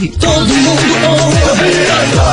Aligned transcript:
Todo 0.00 0.46
mundo 0.46 0.80
ouve, 1.10 1.40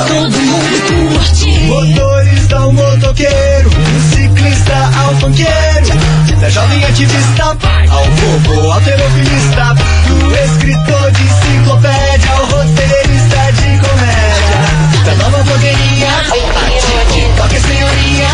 todo 0.07 0.39
mundo 0.39 0.77
curte. 0.87 1.49
Motorista 1.67 2.55
ao 2.55 2.71
motoqueiro, 2.71 3.69
ciclista 4.09 4.89
ao 4.97 5.13
funkeiro, 5.17 6.39
da 6.39 6.49
jovem 6.49 6.85
ativista 6.85 7.43
ao 7.43 8.05
bobo 8.05 8.71
alterofilista, 8.71 9.75
do 10.07 10.33
escritor 10.33 11.11
de 11.11 11.23
enciclopédia 11.23 12.31
ao 12.31 12.45
roteirista 12.45 13.51
de 13.51 13.79
comédia, 13.85 15.03
da 15.03 15.15
nova 15.15 15.43
blogueirinha 15.43 16.07
ao 16.29 17.07
TikTok 17.11 17.59
senhorinha. 17.59 18.29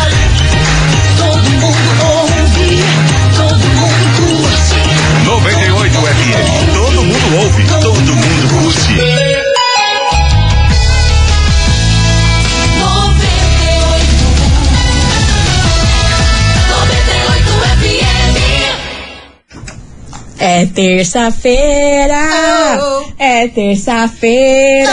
Todo 1.18 1.50
mundo 1.50 1.90
ouve, 2.04 2.84
todo 3.36 3.66
mundo 3.66 4.04
curte. 4.16 4.94
98 5.24 5.98
FM. 5.98 6.72
Todo 6.72 7.02
mundo 7.02 7.36
ouve, 7.36 7.64
todo 7.80 8.14
mundo 8.14 8.48
curte. 8.48 9.13
É 20.64 20.66
terça-feira! 20.66 22.16
Oh. 22.80 23.12
É 23.18 23.48
terça-feira! 23.48 24.90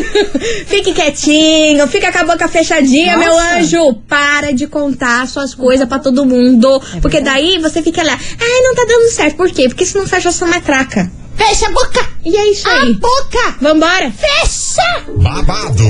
Fique 0.66 0.94
quietinho, 0.94 1.86
fica 1.86 2.10
com 2.10 2.18
a 2.20 2.24
boca 2.24 2.48
fechadinha, 2.48 3.18
meu 3.18 3.30
Nossa. 3.30 3.56
anjo! 3.56 3.94
Para 4.08 4.52
de 4.54 4.66
contar 4.66 5.28
suas 5.28 5.54
coisas 5.54 5.86
pra 5.86 5.98
todo 5.98 6.24
mundo. 6.24 6.80
porque 7.02 7.20
daí 7.20 7.58
você 7.58 7.82
fica 7.82 8.02
lá, 8.02 8.12
ai, 8.12 8.60
não 8.62 8.74
tá 8.74 8.86
dando 8.88 9.10
certo. 9.10 9.36
Por 9.36 9.50
quê? 9.50 9.68
Porque 9.68 9.84
senão 9.84 10.06
fecha 10.06 10.32
sua 10.32 10.48
matraca. 10.48 11.12
Fecha 11.40 11.66
a 11.68 11.70
boca! 11.72 12.06
E 12.22 12.36
é 12.36 12.50
isso 12.50 12.68
A 12.68 12.72
aí. 12.74 12.94
boca! 12.94 13.56
Vambora? 13.62 14.10
Fecha! 14.12 15.04
Babado, 15.16 15.84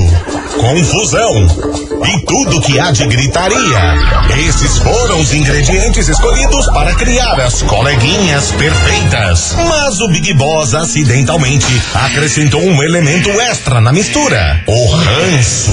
confusão 0.57 1.35
e 2.07 2.25
tudo 2.25 2.61
que 2.61 2.79
há 2.79 2.93
de 2.93 3.05
gritaria. 3.07 3.59
Esses 4.49 4.79
foram 4.79 5.21
os 5.21 5.33
ingredientes 5.35 6.09
escolhidos 6.09 6.67
para 6.69 6.95
criar 6.95 7.41
as 7.41 7.63
coleguinhas 7.63 8.53
perfeitas. 8.53 9.57
Mas 9.69 10.01
o 10.01 10.07
Big 10.09 10.33
Boss 10.35 10.73
acidentalmente 10.73 11.67
acrescentou 11.95 12.63
um 12.63 12.81
elemento 12.81 13.29
extra 13.41 13.81
na 13.81 13.93
mistura: 13.93 14.63
o 14.69 14.87
ranço. 14.95 15.73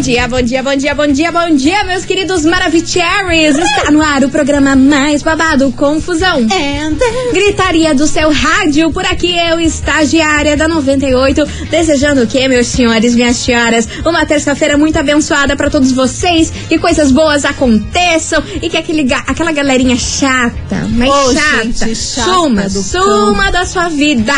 dia, 0.00 0.28
bom 0.28 0.42
dia, 0.42 0.62
bom 0.62 0.76
dia, 0.76 0.94
bom 0.94 1.06
dia, 1.06 1.32
bom 1.32 1.56
dia, 1.56 1.84
meus 1.84 2.04
queridos 2.04 2.44
Maravicheries! 2.44 3.56
Está 3.56 3.90
no 3.90 4.02
ar 4.02 4.22
o 4.24 4.28
programa 4.28 4.76
mais 4.76 5.22
babado, 5.22 5.72
Confusão. 5.72 6.40
And 6.40 6.96
Gritaria 7.32 7.94
do 7.94 8.06
seu 8.06 8.30
rádio, 8.30 8.92
por 8.92 9.06
aqui 9.06 9.34
eu, 9.38 9.58
estagiária 9.58 10.56
da 10.56 10.68
98, 10.68 11.44
desejando 11.70 12.22
o 12.22 12.26
quê, 12.26 12.46
meus 12.46 12.66
senhores, 12.66 13.14
minhas 13.14 13.36
senhoras? 13.36 13.88
Uma 14.04 14.26
terça-feira 14.26 14.76
muito 14.76 14.98
abençoada 14.98 15.56
pra 15.56 15.70
todos 15.70 15.92
vocês, 15.92 16.52
que 16.68 16.78
coisas 16.78 17.10
boas 17.10 17.44
aconteçam 17.44 18.42
e 18.60 18.68
que 18.68 18.76
aquele, 18.76 19.06
aquela 19.26 19.52
galerinha 19.52 19.96
chata, 19.96 20.86
mas 20.90 21.08
Ô, 21.08 21.32
chata, 21.32 21.64
gente 21.64 21.94
chata 21.94 22.30
suma, 22.32 22.68
suma 22.68 23.50
da 23.50 23.64
sua 23.64 23.88
vida. 23.88 24.34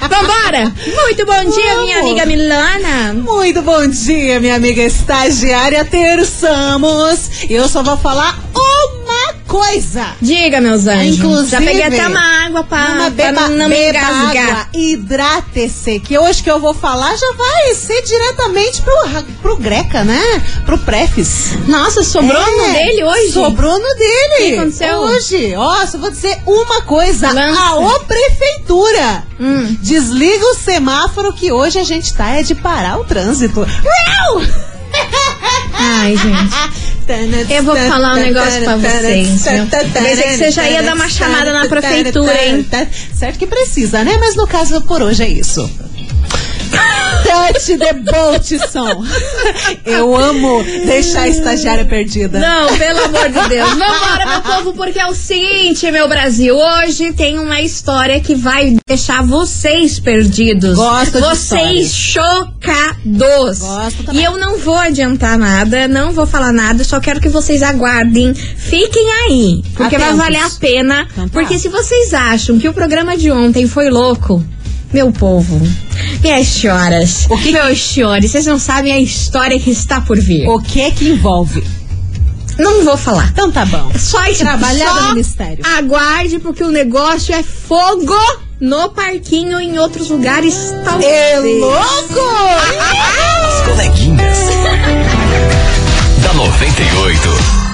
Vambora! 0.00 0.72
Muito 1.06 1.26
bom 1.26 1.50
dia, 1.50 1.76
minha 1.78 2.00
Vamos. 2.00 2.10
amiga 2.10 2.26
Milana. 2.26 3.12
Muito 3.14 3.62
bom 3.62 3.86
dia, 3.86 4.40
minha 4.40 4.56
amiga 4.56 4.82
estagiária. 4.96 5.84
Terçamos. 5.84 7.30
Eu 7.48 7.68
só 7.68 7.82
vou 7.82 7.96
falar 7.96 8.38
uma 8.54 9.34
coisa. 9.46 10.04
Diga, 10.20 10.60
meus 10.60 10.86
anjos. 10.86 11.18
Inclusive, 11.18 11.50
Já 11.50 11.58
peguei 11.58 11.82
até 11.82 12.06
uma 12.08 12.46
água 12.46 12.64
pra, 12.64 12.78
Uma 12.86 12.96
pra 12.96 13.10
beba, 13.10 13.48
não 13.48 13.68
me 13.68 13.74
beba 13.74 13.98
engasgar. 13.98 14.48
água, 14.50 14.66
hidrate-se, 14.74 16.00
que 16.00 16.18
hoje 16.18 16.42
que 16.42 16.50
eu 16.50 16.58
vou 16.58 16.74
falar 16.74 17.14
já 17.16 17.32
vai 17.34 17.74
ser 17.74 18.02
diretamente 18.02 18.82
pro, 18.82 18.94
pro 19.42 19.56
Greca, 19.56 20.02
né? 20.04 20.20
Pro 20.64 20.78
Prefis. 20.78 21.52
Nossa, 21.68 22.02
sobrou 22.02 22.40
É, 22.42 22.50
no 22.50 22.72
dele 22.72 23.04
hoje? 23.04 23.32
Sobrou 23.32 23.78
no 23.78 23.94
dele. 23.94 24.34
O 24.34 24.36
que 24.38 24.58
aconteceu? 24.58 24.98
Hoje. 24.98 25.54
Ó, 25.56 25.86
só 25.86 25.98
vou 25.98 26.10
dizer 26.10 26.38
uma 26.46 26.82
coisa. 26.82 27.32
Lança. 27.32 27.60
A 27.60 27.76
ô 27.76 28.00
prefeitura. 28.00 29.24
Hum. 29.38 29.76
Desliga 29.80 30.44
o 30.46 30.54
semáforo 30.54 31.32
que 31.32 31.52
hoje 31.52 31.78
a 31.78 31.84
gente 31.84 32.12
tá 32.14 32.30
é 32.30 32.42
de 32.42 32.54
parar 32.54 32.98
o 32.98 33.04
trânsito. 33.04 33.60
Uau! 33.60 34.42
Ai, 35.74 36.16
gente. 36.16 36.54
Eu 37.52 37.62
vou 37.62 37.76
falar 37.88 38.14
um 38.14 38.16
negócio 38.16 38.62
pra 38.64 38.76
vocês? 38.76 39.28
Pensei 39.92 40.22
que 40.24 40.36
você 40.38 40.50
já 40.50 40.68
ia 40.68 40.82
dar 40.82 40.94
uma 40.94 41.08
chamada 41.08 41.52
na 41.52 41.68
prefeitura, 41.68 42.44
hein? 42.46 42.66
Certo 43.14 43.38
que 43.38 43.46
precisa, 43.46 44.02
né? 44.02 44.16
Mas 44.18 44.34
no 44.34 44.46
caso, 44.46 44.80
por 44.82 45.02
hoje 45.02 45.22
é 45.22 45.28
isso. 45.28 45.70
Touch 46.70 47.76
the 47.78 47.92
boat, 47.94 48.58
som. 48.70 49.04
Eu 49.84 50.16
amo 50.16 50.62
deixar 50.84 51.22
a 51.22 51.28
estagiária 51.28 51.84
perdida. 51.84 52.38
Não, 52.38 52.76
pelo 52.76 53.04
amor 53.04 53.28
de 53.28 53.48
Deus. 53.48 53.68
Vambora, 53.70 54.26
meu 54.26 54.40
povo, 54.42 54.72
porque 54.74 54.98
é 54.98 55.06
o 55.06 55.14
seguinte, 55.14 55.90
meu 55.90 56.08
Brasil. 56.08 56.56
Hoje 56.56 57.12
tem 57.12 57.38
uma 57.38 57.60
história 57.60 58.20
que 58.20 58.34
vai 58.34 58.76
deixar 58.86 59.22
vocês 59.24 59.98
perdidos. 59.98 60.76
Gosto 60.76 61.12
de 61.14 61.20
Vocês 61.20 61.92
chocados. 61.94 63.58
Gosto 63.58 64.04
também. 64.04 64.20
E 64.22 64.24
eu 64.24 64.36
não 64.36 64.58
vou 64.58 64.76
adiantar 64.76 65.38
nada, 65.38 65.88
não 65.88 66.12
vou 66.12 66.26
falar 66.26 66.52
nada, 66.52 66.84
só 66.84 67.00
quero 67.00 67.20
que 67.20 67.28
vocês 67.28 67.62
aguardem. 67.62 68.34
Fiquem 68.34 69.10
aí, 69.26 69.62
porque 69.74 69.96
vai 69.98 70.08
Atentos. 70.08 70.24
valer 70.24 70.42
a 70.42 70.50
pena. 70.50 71.08
Então 71.12 71.28
tá. 71.28 71.30
Porque 71.32 71.58
se 71.58 71.68
vocês 71.68 72.14
acham 72.14 72.58
que 72.58 72.68
o 72.68 72.72
programa 72.72 73.16
de 73.16 73.30
ontem 73.30 73.66
foi 73.66 73.90
louco, 73.90 74.44
meu 74.92 75.10
povo, 75.12 75.60
minhas 76.22 76.46
senhoras, 76.48 77.26
O 77.28 77.36
que- 77.38 77.52
meus 77.52 77.82
senhores, 77.82 78.30
vocês 78.30 78.46
não 78.46 78.58
sabem 78.58 78.92
a 78.92 79.00
história 79.00 79.58
que 79.58 79.70
está 79.70 80.00
por 80.00 80.18
vir. 80.20 80.48
O 80.48 80.60
que 80.60 80.80
é 80.80 80.90
que 80.90 81.08
envolve? 81.08 81.62
Não 82.58 82.84
vou 82.84 82.96
falar. 82.96 83.28
Então 83.32 83.50
tá 83.52 83.66
bom. 83.66 83.92
Só 83.98 84.24
isso. 84.26 84.40
Trabalhada 84.40 84.90
só 85.00 85.08
no 85.10 85.14
mistério. 85.16 85.58
Aguarde, 85.76 86.38
porque 86.38 86.64
o 86.64 86.70
negócio 86.70 87.34
é 87.34 87.42
fogo 87.42 88.14
no 88.58 88.88
parquinho 88.90 89.60
e 89.60 89.66
em 89.66 89.78
outros 89.78 90.08
lugares 90.08 90.72
talvez. 90.82 91.10
É 91.12 91.38
louco! 91.40 92.20
As 93.44 93.66
coleguinhas. 93.66 94.38
da 96.22 96.32
98. 96.32 97.65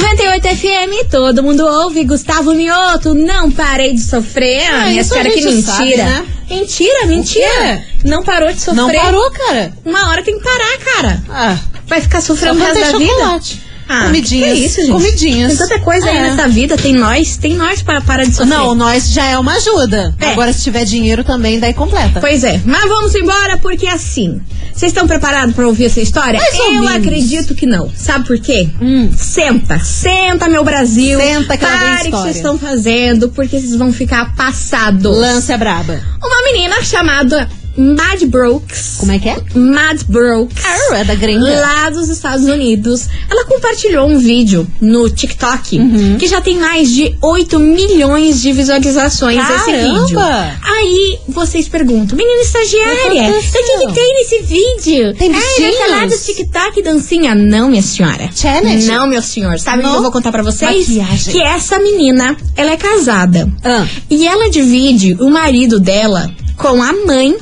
98 0.00 0.48
FM, 0.56 1.10
todo 1.10 1.42
mundo 1.42 1.66
ouve. 1.66 2.04
Gustavo 2.04 2.54
Mioto, 2.54 3.14
não 3.14 3.50
parei 3.50 3.94
de 3.94 4.00
sofrer. 4.00 4.64
Ah, 4.72 4.86
minha 4.86 5.02
senhora, 5.02 5.28
que 5.30 5.42
mentira. 5.42 5.62
sabe, 5.62 5.96
né? 5.96 6.26
Mentira, 6.48 7.06
mentira. 7.06 7.84
Não 8.04 8.22
parou 8.22 8.52
de 8.52 8.60
sofrer. 8.60 8.76
Não 8.76 8.90
parou, 8.92 9.30
cara. 9.32 9.72
Uma 9.84 10.08
hora 10.10 10.22
tem 10.22 10.38
que 10.38 10.44
parar, 10.44 10.78
cara. 10.78 11.22
Ah, 11.28 11.58
Vai 11.86 12.00
ficar 12.00 12.20
sofrendo 12.20 12.60
o 12.60 12.62
resto 12.62 12.80
da 12.92 12.98
vida. 12.98 13.40
Ah, 13.88 14.04
comidinhas. 14.04 14.58
que 14.58 14.64
isso, 14.66 14.80
gente? 14.82 14.90
Comidinhas. 14.92 15.48
Tem 15.56 15.66
tanta 15.66 15.78
coisa 15.80 16.08
aí 16.10 16.16
É. 16.16 16.20
nessa 16.22 16.46
vida. 16.48 16.76
Tem 16.76 16.92
nós, 16.94 17.36
tem 17.36 17.54
nós 17.54 17.80
para 17.82 18.00
parar 18.00 18.24
de 18.24 18.32
sofrer. 18.34 18.48
Não, 18.48 18.74
nós 18.74 19.10
já 19.10 19.24
é 19.24 19.38
uma 19.38 19.54
ajuda. 19.54 20.14
É. 20.20 20.30
Agora, 20.32 20.52
se 20.52 20.62
tiver 20.62 20.84
dinheiro 20.84 21.24
também, 21.24 21.58
daí 21.58 21.72
completa. 21.74 22.20
Pois 22.20 22.44
é, 22.44 22.60
mas 22.64 22.88
vamos 22.88 23.14
embora 23.14 23.56
porque 23.58 23.86
assim. 23.86 24.40
Vocês 24.74 24.92
estão 24.92 25.08
preparados 25.08 25.54
pra 25.56 25.66
ouvir 25.66 25.86
essa 25.86 26.00
história? 26.00 26.38
Mais 26.38 26.54
Eu 26.76 26.88
acredito 26.88 27.52
que 27.54 27.66
não. 27.66 27.90
Sabe 27.96 28.26
por 28.28 28.38
quê? 28.38 28.68
Hum. 28.80 29.10
Senta, 29.16 29.80
senta, 29.80 30.48
meu 30.48 30.62
Brasil. 30.62 31.18
Senta 31.18 31.56
que 31.56 31.64
Pare 31.66 31.76
o 31.76 31.88
que 31.88 32.04
história. 32.04 32.22
vocês 32.24 32.36
estão 32.36 32.56
fazendo, 32.58 33.28
porque 33.30 33.58
vocês 33.58 33.74
vão 33.74 33.92
ficar 33.92 34.36
passados. 34.36 35.16
Lance 35.16 35.52
a 35.52 35.56
braba. 35.58 36.00
Uma 36.22 36.52
menina 36.52 36.80
chamada 36.82 37.48
Mad 37.78 38.22
Brooks. 38.24 38.96
Como 38.98 39.12
é 39.12 39.18
que 39.20 39.28
é? 39.28 39.36
Mad 39.54 40.02
Brooks. 40.08 40.64
Ah, 40.64 40.96
é 40.98 41.04
da 41.04 41.14
gringa. 41.14 41.60
Lá 41.60 41.90
dos 41.90 42.08
Estados 42.08 42.44
Unidos. 42.46 43.06
Ela 43.30 43.44
compartilhou 43.44 44.08
um 44.08 44.18
vídeo 44.18 44.66
no 44.80 45.08
TikTok 45.08 45.78
Uhum. 45.78 46.16
que 46.18 46.26
já 46.26 46.40
tem 46.40 46.58
mais 46.58 46.90
de 46.90 47.16
8 47.22 47.58
milhões 47.60 48.42
de 48.42 48.52
visualizações 48.52 49.38
esse 49.38 49.70
Caramba! 49.70 50.00
vídeo. 50.00 50.18
Aí 50.62 51.18
vocês 51.28 51.68
perguntam, 51.68 52.16
menina 52.16 52.42
estagiária, 52.42 53.30
O 53.38 53.40
que 53.42 53.62
que, 53.62 53.92
tem 53.94 54.14
nesse 54.14 54.38
vídeo? 54.42 55.14
Tem 55.14 55.28
Ai, 55.32 55.40
vai 55.40 55.48
bichinhos? 55.48 55.76
falar 55.78 56.06
do 56.08 56.18
TikTok 56.18 56.82
dancinha? 56.82 57.34
Não, 57.34 57.68
minha 57.68 57.82
senhora. 57.82 58.28
Challenge? 58.34 58.86
Não, 58.86 59.06
meu 59.06 59.22
senhor. 59.22 59.58
Sabe 59.58 59.84
o 59.84 59.90
que 59.90 59.96
eu 59.96 60.02
vou 60.02 60.10
contar 60.10 60.32
pra 60.32 60.42
vocês? 60.42 60.88
Maquiagem. 60.88 61.32
Que 61.32 61.40
essa 61.42 61.78
menina, 61.78 62.36
ela 62.56 62.72
é 62.72 62.76
casada. 62.76 63.48
Ah. 63.64 63.86
E 64.10 64.26
ela 64.26 64.50
divide 64.50 65.14
o 65.20 65.30
marido 65.30 65.78
dela 65.78 66.30
com 66.56 66.82
a 66.82 66.92
mãe 67.06 67.36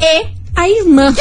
e 0.00 0.26
a 0.54 0.68
irmã. 0.68 1.14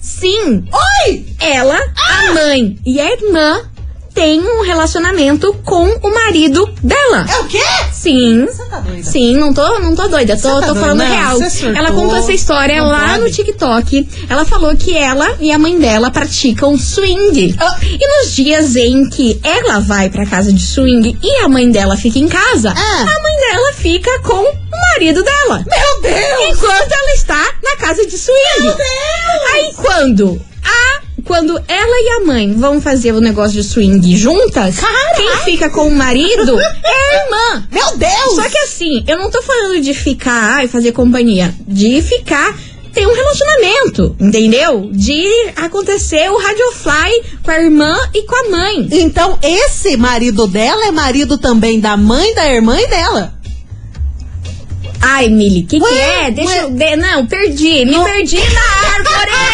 Sim. 0.00 0.64
Oi! 0.72 1.26
Ela, 1.40 1.78
a 1.78 2.32
mãe 2.32 2.78
e 2.84 3.00
a 3.00 3.12
irmã 3.12 3.70
tem 4.16 4.40
um 4.40 4.62
relacionamento 4.62 5.52
com 5.62 5.84
o 6.02 6.10
marido 6.14 6.66
dela. 6.82 7.26
É 7.30 7.38
o 7.40 7.44
quê? 7.44 7.60
Sim. 7.92 8.46
Você 8.46 8.64
tá 8.64 8.80
doida? 8.80 9.02
Sim, 9.02 9.36
não 9.36 9.52
tô, 9.52 9.78
não 9.78 9.94
tô 9.94 10.08
doida, 10.08 10.38
tô, 10.38 10.58
tá 10.58 10.68
tô 10.68 10.74
falando 10.74 11.00
Não, 11.00 11.06
real. 11.06 11.38
Ela 11.76 11.92
contou 11.92 12.16
essa 12.16 12.32
história 12.32 12.80
Não 12.80 12.88
lá 12.88 13.18
no 13.18 13.30
TikTok. 13.30 14.08
Ela 14.30 14.46
falou 14.46 14.74
que 14.74 14.96
ela 14.96 15.36
e 15.38 15.52
a 15.52 15.58
mãe 15.58 15.78
dela 15.78 16.10
praticam 16.10 16.78
swing. 16.78 17.54
Ah. 17.60 17.76
E 17.82 17.98
nos 18.22 18.34
dias 18.34 18.74
em 18.74 19.06
que 19.10 19.38
ela 19.44 19.80
vai 19.80 20.08
pra 20.08 20.24
casa 20.24 20.50
de 20.50 20.62
swing 20.62 21.18
e 21.22 21.44
a 21.44 21.48
mãe 21.48 21.70
dela 21.70 21.94
fica 21.94 22.18
em 22.18 22.26
casa, 22.26 22.72
Ah. 22.74 23.02
a 23.02 23.22
mãe 23.22 23.36
dela 23.50 23.72
fica 23.74 24.18
com 24.20 24.32
o 24.42 24.80
marido 24.94 25.22
dela. 25.22 25.62
Meu 25.66 26.00
Deus! 26.00 26.56
Enquanto 26.56 26.90
ela 26.90 27.12
está 27.14 27.52
na 27.62 27.76
casa 27.76 28.06
de 28.06 28.16
swing. 28.16 28.62
Meu 28.62 28.74
Deus! 28.76 29.52
Aí 29.52 29.72
quando 29.74 30.40
a 30.64 31.05
quando 31.26 31.56
ela 31.68 31.96
e 32.02 32.08
a 32.22 32.24
mãe 32.24 32.54
vão 32.54 32.80
fazer 32.80 33.12
o 33.12 33.20
negócio 33.20 33.60
de 33.60 33.64
swing 33.68 34.16
juntas, 34.16 34.76
quem 35.16 35.36
fica 35.44 35.68
com 35.68 35.88
o 35.88 35.94
marido 35.94 36.58
é 36.60 36.64
a 36.64 37.24
irmã. 37.24 37.68
Meu 37.70 37.96
Deus! 37.96 38.34
Só 38.36 38.48
que 38.48 38.58
assim, 38.58 39.04
eu 39.06 39.18
não 39.18 39.30
tô 39.30 39.42
falando 39.42 39.80
de 39.80 39.92
ficar 39.92 40.64
e 40.64 40.68
fazer 40.68 40.92
companhia, 40.92 41.52
de 41.66 42.00
ficar 42.00 42.56
ter 42.94 43.06
um 43.06 43.12
relacionamento, 43.14 44.16
entendeu? 44.18 44.88
De 44.90 45.26
acontecer 45.56 46.30
o 46.30 46.38
radiofly 46.38 47.22
com 47.42 47.50
a 47.50 47.60
irmã 47.60 47.94
e 48.14 48.22
com 48.22 48.34
a 48.46 48.48
mãe. 48.48 48.88
Então, 48.90 49.38
esse 49.42 49.98
marido 49.98 50.46
dela 50.46 50.86
é 50.86 50.90
marido 50.90 51.36
também 51.36 51.78
da 51.78 51.94
mãe, 51.96 52.34
da 52.34 52.50
irmã 52.50 52.80
e 52.80 52.86
dela. 52.86 53.34
Ai, 54.98 55.28
Mili, 55.28 55.62
que 55.62 55.78
que 55.78 55.84
Ué, 55.84 56.26
é? 56.26 56.30
Deixa 56.30 56.50
ué. 56.52 56.62
eu... 56.64 56.70
de- 56.70 56.96
Não, 56.96 57.26
perdi, 57.26 57.84
me 57.84 58.02
perdi 58.02 58.38
na 58.38 58.94
árvore! 58.94 59.30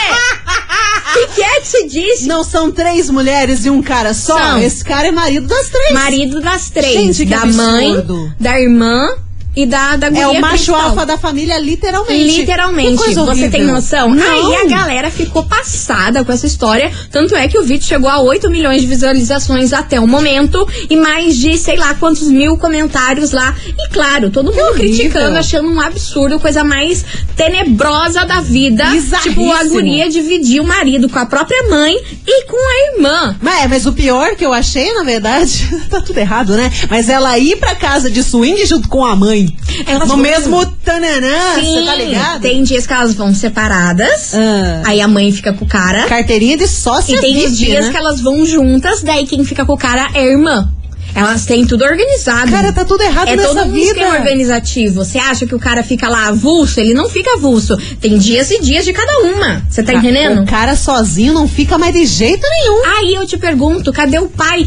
que 1.13 1.27
que 1.29 1.43
é 1.43 1.61
que 1.61 1.67
você 1.69 1.87
disse? 1.87 2.27
Não 2.27 2.43
são 2.45 2.71
três 2.71 3.11
mulheres 3.11 3.65
e 3.65 3.71
um 3.71 3.83
cara 3.83 4.15
só? 4.15 4.37
São. 4.37 4.59
Esse 4.59 4.85
cara 4.85 5.09
é 5.09 5.13
marido 5.13 5.47
das 5.47 5.69
três. 5.69 5.93
Marido 5.93 6.41
das 6.41 6.71
três. 6.71 6.93
Gente, 6.93 7.25
que 7.27 7.31
da 7.31 7.43
absurdo. 7.43 8.15
mãe, 8.17 8.33
da 8.41 8.61
irmã 8.61 9.09
e 9.55 9.67
da, 9.67 9.97
da 9.97 10.07
É 10.07 10.27
o 10.27 10.41
macho 10.41 10.55
principal. 10.55 10.81
alfa 10.81 11.05
da 11.07 11.19
família, 11.19 11.59
literalmente. 11.59 12.41
Literalmente. 12.41 13.15
Você 13.15 13.51
tem 13.51 13.65
noção? 13.65 14.09
Não. 14.09 14.23
Aí 14.27 14.57
a 14.57 14.65
galera 14.67 15.11
ficou 15.11 15.43
passada 15.45 16.25
com 16.25 16.33
essa 16.33 16.47
história. 16.47 16.91
Tanto 17.11 17.37
é 17.37 17.47
que 17.47 17.59
o 17.59 17.63
vídeo 17.63 17.85
chegou 17.87 18.09
a 18.09 18.21
8 18.21 18.49
milhões 18.51 18.81
de 18.81 18.87
visualizações 18.87 19.73
até 19.73 20.01
o 20.01 20.07
momento. 20.07 20.67
E 20.89 20.97
mais 20.97 21.37
de 21.37 21.59
sei 21.59 21.77
lá 21.77 21.95
quantos 21.95 22.29
mil 22.29 22.57
comentários 22.57 23.33
lá. 23.33 23.55
E 23.79 23.89
claro, 23.91 24.31
todo 24.31 24.53
mundo 24.53 24.73
criticando, 24.75 25.37
achando 25.37 25.69
um 25.69 25.81
absurdo, 25.81 26.41
coisa 26.41 26.65
mais 26.65 27.05
tenebrosa 27.37 28.25
da 28.25 28.41
vida. 28.41 28.85
Tipo, 29.23 29.53
a 29.53 29.65
guria 29.65 30.09
dividir 30.09 30.61
o 30.61 30.65
marido 30.65 31.09
com 31.09 31.19
a 31.19 31.27
própria 31.27 31.69
mãe 31.69 31.95
e 32.27 32.45
com 32.47 32.57
a 32.57 32.95
irmã. 32.95 33.37
Mas, 33.41 33.69
mas 33.69 33.87
o 33.87 33.93
pior 33.93 34.35
que 34.35 34.47
eu 34.47 34.53
achei, 34.53 34.93
na 34.95 35.03
verdade, 35.03 35.69
tá 35.91 36.01
tudo 36.01 36.17
errado, 36.19 36.57
né? 36.57 36.73
Mas 36.89 37.09
ela 37.09 37.39
ir 37.39 37.57
pra 37.57 37.75
casa 37.75 38.11
de 38.11 38.23
swing 38.23 38.65
junto 38.65 38.89
com 38.89 39.05
a 39.05 39.15
mãe. 39.15 39.42
Elas 39.87 40.09
no 40.09 40.17
mesmo 40.17 40.65
tananã, 40.85 41.55
você 41.55 41.85
tá 41.85 41.95
ligado? 41.95 42.41
tem 42.41 42.63
dias 42.63 42.87
que 42.87 42.93
elas 42.93 43.15
vão 43.15 43.35
separadas. 43.35 44.35
Ah. 44.35 44.83
Aí 44.85 45.01
a 45.01 45.09
mãe 45.09 45.31
fica 45.33 45.53
com 45.53 45.65
o 45.65 45.69
cara. 45.69 46.05
Carteirinha 46.07 46.57
de 46.57 46.67
sócia 46.67 47.17
E 47.17 47.21
tem 47.21 47.35
VIP, 47.35 47.53
dias 47.53 47.87
né? 47.87 47.91
que 47.93 47.97
elas 47.97 48.21
vão 48.21 48.45
juntas, 48.47 49.03
daí 49.03 49.27
quem 49.27 49.45
fica 49.45 49.65
com 49.65 49.73
o 49.75 49.79
cara 49.79 50.09
é 50.15 50.21
a 50.21 50.27
irmã. 50.27 50.69
Elas 51.15 51.45
têm 51.45 51.67
tudo 51.67 51.85
organizado. 51.85 52.51
Cara, 52.51 52.73
tá 52.73 52.87
tudo 52.87 53.03
errado 53.03 53.29
é 53.29 53.37
nessa 53.37 53.49
todo 53.55 53.69
um 53.69 53.73
vida. 53.73 53.85
esquema 53.89 54.15
organizativo. 54.17 55.05
Você 55.05 55.19
acha 55.19 55.47
que 55.47 55.55
o 55.55 55.59
cara 55.59 55.83
fica 55.83 56.09
lá 56.09 56.29
avulso? 56.29 56.81
Ele 56.81 56.95
não 56.95 57.07
fica 57.11 57.35
avulso. 57.35 57.77
Tem 58.01 58.17
dias 58.17 58.51
e 58.51 58.63
dias 58.63 58.83
de 58.87 58.95
cada 58.95 59.19
uma. 59.19 59.63
Você 59.69 59.83
tá 59.83 59.93
Ah, 59.93 59.97
entendendo? 59.97 60.41
O 60.41 60.47
cara 60.47 60.75
sozinho 60.75 61.35
não 61.35 61.47
fica 61.47 61.77
mais 61.77 61.93
de 61.95 62.07
jeito 62.07 62.41
nenhum. 62.49 62.97
Aí 62.97 63.15
eu 63.15 63.27
te 63.27 63.37
pergunto, 63.37 63.93
cadê 63.93 64.19
o 64.21 64.29
pai 64.29 64.67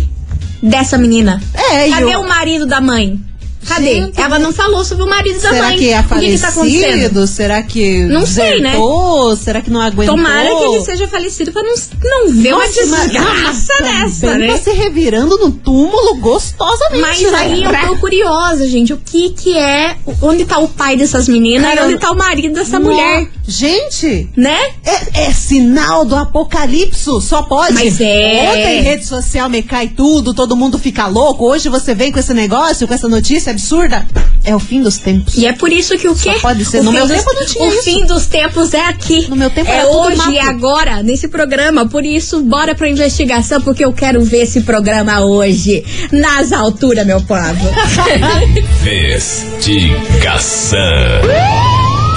dessa 0.61 0.99
menina? 0.99 1.41
É, 1.55 1.89
Cadê 1.89 2.15
o- 2.15 2.21
o 2.21 2.27
marido 2.27 2.67
da 2.67 2.79
mãe? 2.79 3.19
Cadê? 3.67 3.95
Gente, 3.95 4.19
Ela 4.21 4.39
não 4.39 4.51
falou 4.53 4.83
sobre 4.85 5.03
o 5.03 5.07
marido 5.07 5.41
da 5.41 5.49
Será 5.49 5.67
mãe. 5.67 5.77
que 5.77 5.89
é 5.89 5.99
o 5.99 6.03
que, 6.03 6.19
que 6.31 6.39
tá 6.39 6.47
acontecendo? 6.49 6.91
falecido? 6.91 7.27
Será 7.27 7.61
que 7.63 7.99
Não 8.05 8.25
sei, 8.25 8.59
né? 8.61 8.73
Será 9.43 9.61
que 9.61 9.69
não 9.69 9.81
aguentou? 9.81 10.15
Tomara 10.15 10.47
que 10.49 10.63
ele 10.63 10.81
seja 10.81 11.07
falecido 11.07 11.51
pra 11.51 11.63
não, 11.63 11.73
não 11.73 12.33
ver 12.33 12.53
uma 12.53 12.65
Nossa, 12.65 12.85
mas- 12.85 13.01
desgraça 13.11 13.73
mas 13.81 14.11
dessa, 14.19 14.37
né? 14.37 14.47
Tá 14.47 14.57
se 14.57 14.71
revirando 14.71 15.37
no 15.37 15.51
túmulo 15.51 16.15
gostosamente. 16.19 17.01
Mas 17.01 17.21
né? 17.31 17.37
aí 17.37 17.63
eu 17.63 17.87
tô 17.89 17.97
curiosa, 17.97 18.67
gente. 18.67 18.93
O 18.93 18.97
que 18.97 19.29
que 19.31 19.57
é. 19.57 19.95
Onde 20.21 20.45
tá 20.45 20.59
o 20.59 20.67
pai 20.67 20.95
dessas 20.95 21.27
meninas 21.27 21.67
Cara, 21.73 21.81
e 21.81 21.85
onde 21.89 21.99
tá 21.99 22.11
o 22.11 22.15
marido 22.17 22.53
dessa 22.53 22.79
mulher? 22.79 23.27
Gente, 23.47 24.29
Né? 24.35 24.57
é, 24.83 25.25
é 25.27 25.31
sinal 25.31 26.03
do 26.05 26.15
apocalipso, 26.15 27.21
só 27.21 27.43
pode. 27.43 27.73
Mas 27.73 27.99
é. 27.99 28.49
Ontem 28.51 28.81
rede 28.81 29.05
social 29.05 29.49
me 29.49 29.61
cai 29.61 29.87
tudo, 29.89 30.33
todo 30.33 30.55
mundo 30.55 30.77
fica 30.79 31.07
louco. 31.07 31.45
Hoje 31.45 31.69
você 31.69 31.93
vem 31.93 32.11
com 32.11 32.19
esse 32.19 32.33
negócio, 32.33 32.87
com 32.87 32.93
essa 32.93 33.07
notícia 33.07 33.53
absurda. 33.55 34.05
É 34.43 34.55
o 34.55 34.59
fim 34.59 34.81
dos 34.83 34.97
tempos. 34.99 35.35
E 35.35 35.47
é 35.47 35.53
por 35.53 35.71
isso 35.71 35.97
que 35.97 36.07
o 36.07 36.15
quê? 36.15 36.33
pode 36.39 36.63
ser. 36.65 36.81
O 36.81 36.83
No 36.83 36.91
fim 36.91 36.97
meu 36.97 37.07
dos, 37.07 37.17
tempo 37.17 37.33
não 37.33 37.45
tinha 37.47 37.63
O 37.65 37.73
isso. 37.73 37.83
fim 37.83 38.05
dos 38.05 38.25
tempos 38.27 38.73
é 38.75 38.85
aqui. 38.85 39.27
No 39.27 39.35
meu 39.35 39.49
tempo 39.49 39.71
é 39.71 39.75
era 39.77 39.85
tudo 39.87 39.97
hoje 40.01 40.17
mato. 40.17 40.31
e 40.33 40.39
agora, 40.39 41.01
nesse 41.01 41.27
programa. 41.27 41.87
Por 41.87 42.05
isso, 42.05 42.41
bora 42.43 42.75
pra 42.75 42.87
investigação, 42.87 43.59
porque 43.61 43.83
eu 43.83 43.91
quero 43.91 44.21
ver 44.23 44.43
esse 44.43 44.61
programa 44.61 45.21
hoje. 45.21 45.83
Nas 46.11 46.51
alturas, 46.51 47.05
meu 47.07 47.19
povo. 47.21 47.41
Investigação. 48.85 50.79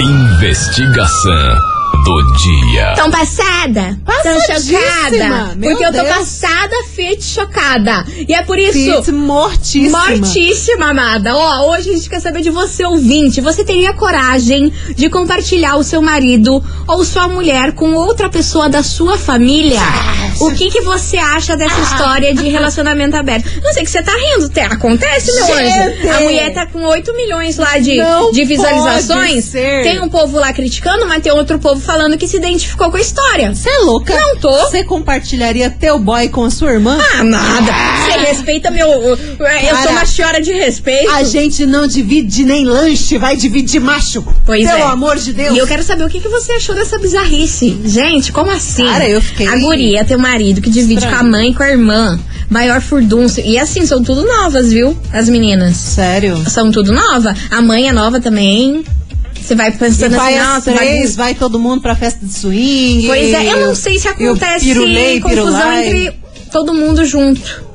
Investigação 0.01 1.78
do 2.05 2.23
dia. 2.39 2.95
Tão 2.97 3.11
passada? 3.11 3.99
Tão 4.23 4.41
chocada? 4.41 5.55
meu 5.57 5.71
Porque 5.71 5.85
eu 5.85 5.93
tô 5.93 6.03
Deus. 6.03 6.09
passada, 6.17 6.75
fit 6.95 7.23
chocada. 7.23 8.05
E 8.29 8.33
é 8.35 8.43
por 8.43 8.59
isso. 8.59 8.73
Fit 9.03 9.13
mortíssima. 9.13 9.99
Mortíssima, 10.09 10.91
amada. 10.91 11.35
Ó, 11.37 11.71
hoje 11.73 11.91
a 11.91 11.95
gente 11.95 12.09
quer 12.09 12.21
saber 12.21 12.41
de 12.41 12.51
você, 12.51 12.85
ouvinte. 12.85 13.41
Você 13.41 13.65
teria 13.65 13.93
coragem 13.93 14.73
de 14.97 15.09
compartilhar 15.11 15.77
o 15.77 15.83
seu 15.85 16.01
marido 16.01 16.63
ou 16.87 17.05
sua 17.05 17.29
mulher 17.29 17.73
com 17.73 17.93
outra 17.95 18.29
pessoa 18.29 18.69
da 18.69 18.83
sua 18.83 19.19
família? 19.19 19.81
O 20.41 20.53
que 20.55 20.71
que 20.71 20.81
você 20.83 21.17
acha 21.19 21.57
dessa 21.57 21.81
história 21.81 22.35
de 22.35 22.49
relacionamento 22.49 23.17
aberto? 23.17 23.49
Não 23.63 23.73
sei 23.73 23.83
que 23.85 23.91
você 23.91 24.03
tá 24.03 24.13
rindo. 24.13 24.49
Te- 24.49 24.61
Acontece, 24.61 25.33
meu 25.35 25.47
Gente! 25.47 25.79
anjo. 25.79 26.11
A 26.17 26.21
mulher 26.21 26.55
tá 26.55 26.67
com 26.67 26.83
8 26.85 27.15
milhões 27.15 27.57
lá 27.57 27.79
de, 27.79 27.97
Não 27.97 28.31
de 28.31 28.41
pode 28.41 28.45
visualizações. 28.45 29.45
ser. 29.45 29.83
Tem 29.83 30.01
um 30.01 30.09
povo 30.09 30.39
lá 30.39 30.53
criticando, 30.53 31.07
mas 31.07 31.23
tem 31.23 31.33
outro 31.33 31.59
povo 31.59 31.81
falando 31.81 31.98
que 32.19 32.27
se 32.29 32.37
identificou 32.37 32.91
com 32.91 32.97
a 32.97 33.01
história. 33.01 33.55
Você 33.55 33.69
é 33.69 33.79
louca? 33.81 34.15
Não 34.15 34.37
tô. 34.37 34.51
Você 34.51 34.85
compartilharia 34.85 35.71
teu 35.71 35.99
boy 35.99 36.29
com 36.29 36.45
a 36.45 36.51
sua 36.51 36.73
irmã? 36.73 36.99
Ah, 37.19 37.25
nada. 37.25 37.73
Você 38.07 38.19
respeita 38.19 38.71
meu. 38.71 38.87
Eu 38.89 39.17
sou 39.17 39.37
Cara, 39.47 39.91
uma 39.91 40.07
senhora 40.07 40.41
de 40.41 40.53
respeito. 40.53 41.11
A 41.11 41.23
gente 41.25 41.67
não 41.67 41.87
divide 41.87 42.45
nem 42.45 42.65
lanche, 42.65 43.19
vai 43.19 43.37
dividir 43.37 43.81
macho. 43.81 44.25
Pois 44.47 44.67
Pelo 44.67 44.79
é. 44.79 44.83
amor 44.83 45.17
de 45.17 45.33
Deus. 45.33 45.55
E 45.55 45.59
eu 45.59 45.67
quero 45.67 45.83
saber 45.83 46.05
o 46.05 46.09
que, 46.09 46.21
que 46.21 46.29
você 46.29 46.53
achou 46.53 46.75
dessa 46.75 46.99
bizarrice. 46.99 47.81
Gente, 47.85 48.33
como 48.33 48.51
assim? 48.51 48.85
Cara, 48.87 49.09
eu 49.09 49.21
fiquei- 49.21 49.47
A 49.49 49.57
guria 49.57 50.05
tem 50.05 50.17
um 50.17 50.21
marido 50.21 50.61
que 50.61 50.71
divide 50.71 51.01
Estranho. 51.05 51.17
com 51.17 51.21
a 51.27 51.29
mãe 51.29 51.51
e 51.51 51.55
com 51.55 51.63
a 51.63 51.69
irmã. 51.71 52.19
Maior 52.51 52.81
furdúncio. 52.81 53.45
E 53.45 53.59
assim, 53.59 53.85
são 53.85 54.03
tudo 54.03 54.25
novas, 54.25 54.71
viu? 54.73 54.97
As 55.13 55.29
meninas. 55.29 55.77
Sério? 55.77 56.43
São 56.49 56.71
tudo 56.71 56.93
nova. 56.93 57.35
A 57.51 57.61
mãe 57.61 57.89
é 57.89 57.93
nova 57.93 58.21
também. 58.21 58.85
Você 59.49 59.55
vai 59.55 59.69
E 59.71 59.73
pensando 59.73 60.15
vai 60.17 60.35
assim, 60.37 60.47
nossa, 60.47 60.73
três, 60.75 60.95
bagunça. 61.01 61.17
vai 61.17 61.35
todo 61.35 61.59
mundo 61.59 61.81
pra 61.81 61.97
festa 61.97 62.25
de 62.27 62.33
swing. 62.33 63.07
Pois 63.07 63.33
é, 63.33 63.53
eu 63.53 63.63
e 63.63 63.67
não 63.67 63.75
sei 63.75 63.99
se 63.99 64.07
e 64.07 64.11
acontece 64.11 64.67
pirulei, 64.67 65.21
confusão 65.21 65.45
pirulai. 65.47 65.87
entre 65.89 66.13
todo 66.53 66.75
mundo 66.75 67.05
junto. 67.07 67.67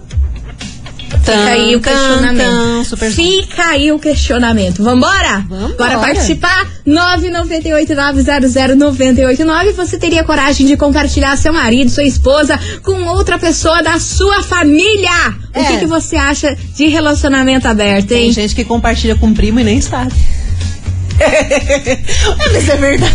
Fica 1.24 1.44
aí 1.46 1.76
o 1.76 1.80
questionamento. 1.82 2.84
super- 2.86 3.12
Fica 3.12 3.64
aí 3.66 3.92
o 3.92 4.00
questionamento. 4.00 4.84
Vambora? 4.84 5.46
Vambora. 5.48 5.76
Bora 5.78 6.00
participar? 6.00 6.68
998-900-989. 6.86 9.72
Você 9.74 9.98
teria 9.98 10.24
coragem 10.24 10.66
de 10.68 10.76
compartilhar 10.78 11.36
seu 11.38 11.54
marido, 11.54 11.90
sua 11.90 12.04
esposa 12.04 12.60
com 12.82 13.04
outra 13.08 13.38
pessoa 13.40 13.82
da 13.82 14.00
sua 14.00 14.44
família? 14.44 15.12
O 15.56 15.60
É. 15.60 15.64
que, 15.66 15.78
que 15.80 15.86
você 15.86 16.16
acha 16.16 16.56
de 16.76 16.88
relacionamento 16.88 17.68
aberto, 17.68 18.08
Tem 18.08 18.26
hein? 18.28 18.32
gente 18.34 18.56
que 18.56 18.64
compartilha 18.66 19.16
com 19.16 19.28
o 19.30 19.34
primo 19.34 19.60
e 19.60 19.64
nem 19.64 19.80
sabe. 19.82 20.14
é, 21.20 22.00
mas 22.54 22.70
é 22.70 22.76
verdade. 22.78 23.14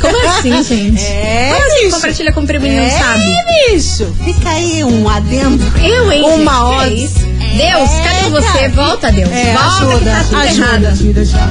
Como 0.00 0.28
assim, 0.28 0.62
gente? 0.62 1.02
É, 1.04 1.50
Como 1.52 1.66
assim 1.66 1.76
bicho. 1.84 1.90
compartilha 1.96 2.32
com 2.32 2.40
o 2.40 2.46
primo 2.46 2.66
e 2.66 2.70
não 2.70 2.82
é, 2.82 2.90
sabe? 2.90 3.24
bicho. 3.70 4.16
Fica 4.24 4.50
aí 4.50 4.84
um 4.84 5.08
adendo. 5.08 5.64
Eu, 5.82 6.12
hein? 6.12 6.22
Uma 6.24 6.64
hora. 6.68 6.88
É? 6.88 6.96
Deus, 7.56 7.90
cadê 8.04 8.30
você? 8.30 8.46
cara. 8.46 8.68
Volta, 8.70 9.12
Deus. 9.12 9.30
É, 9.30 9.52
Volta 9.54 9.68
ajuda, 9.68 9.98
que 9.98 10.04
tá 10.04 10.24
tudo 10.24 10.36
ajuda, 10.36 10.66
errado. 10.66 10.86
ajuda, 10.86 11.20
ajuda. 11.20 11.48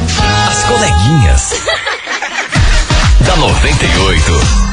As 0.49 0.63
coleguinhas. 0.65 1.53
da 3.25 3.35
98. 3.37 4.64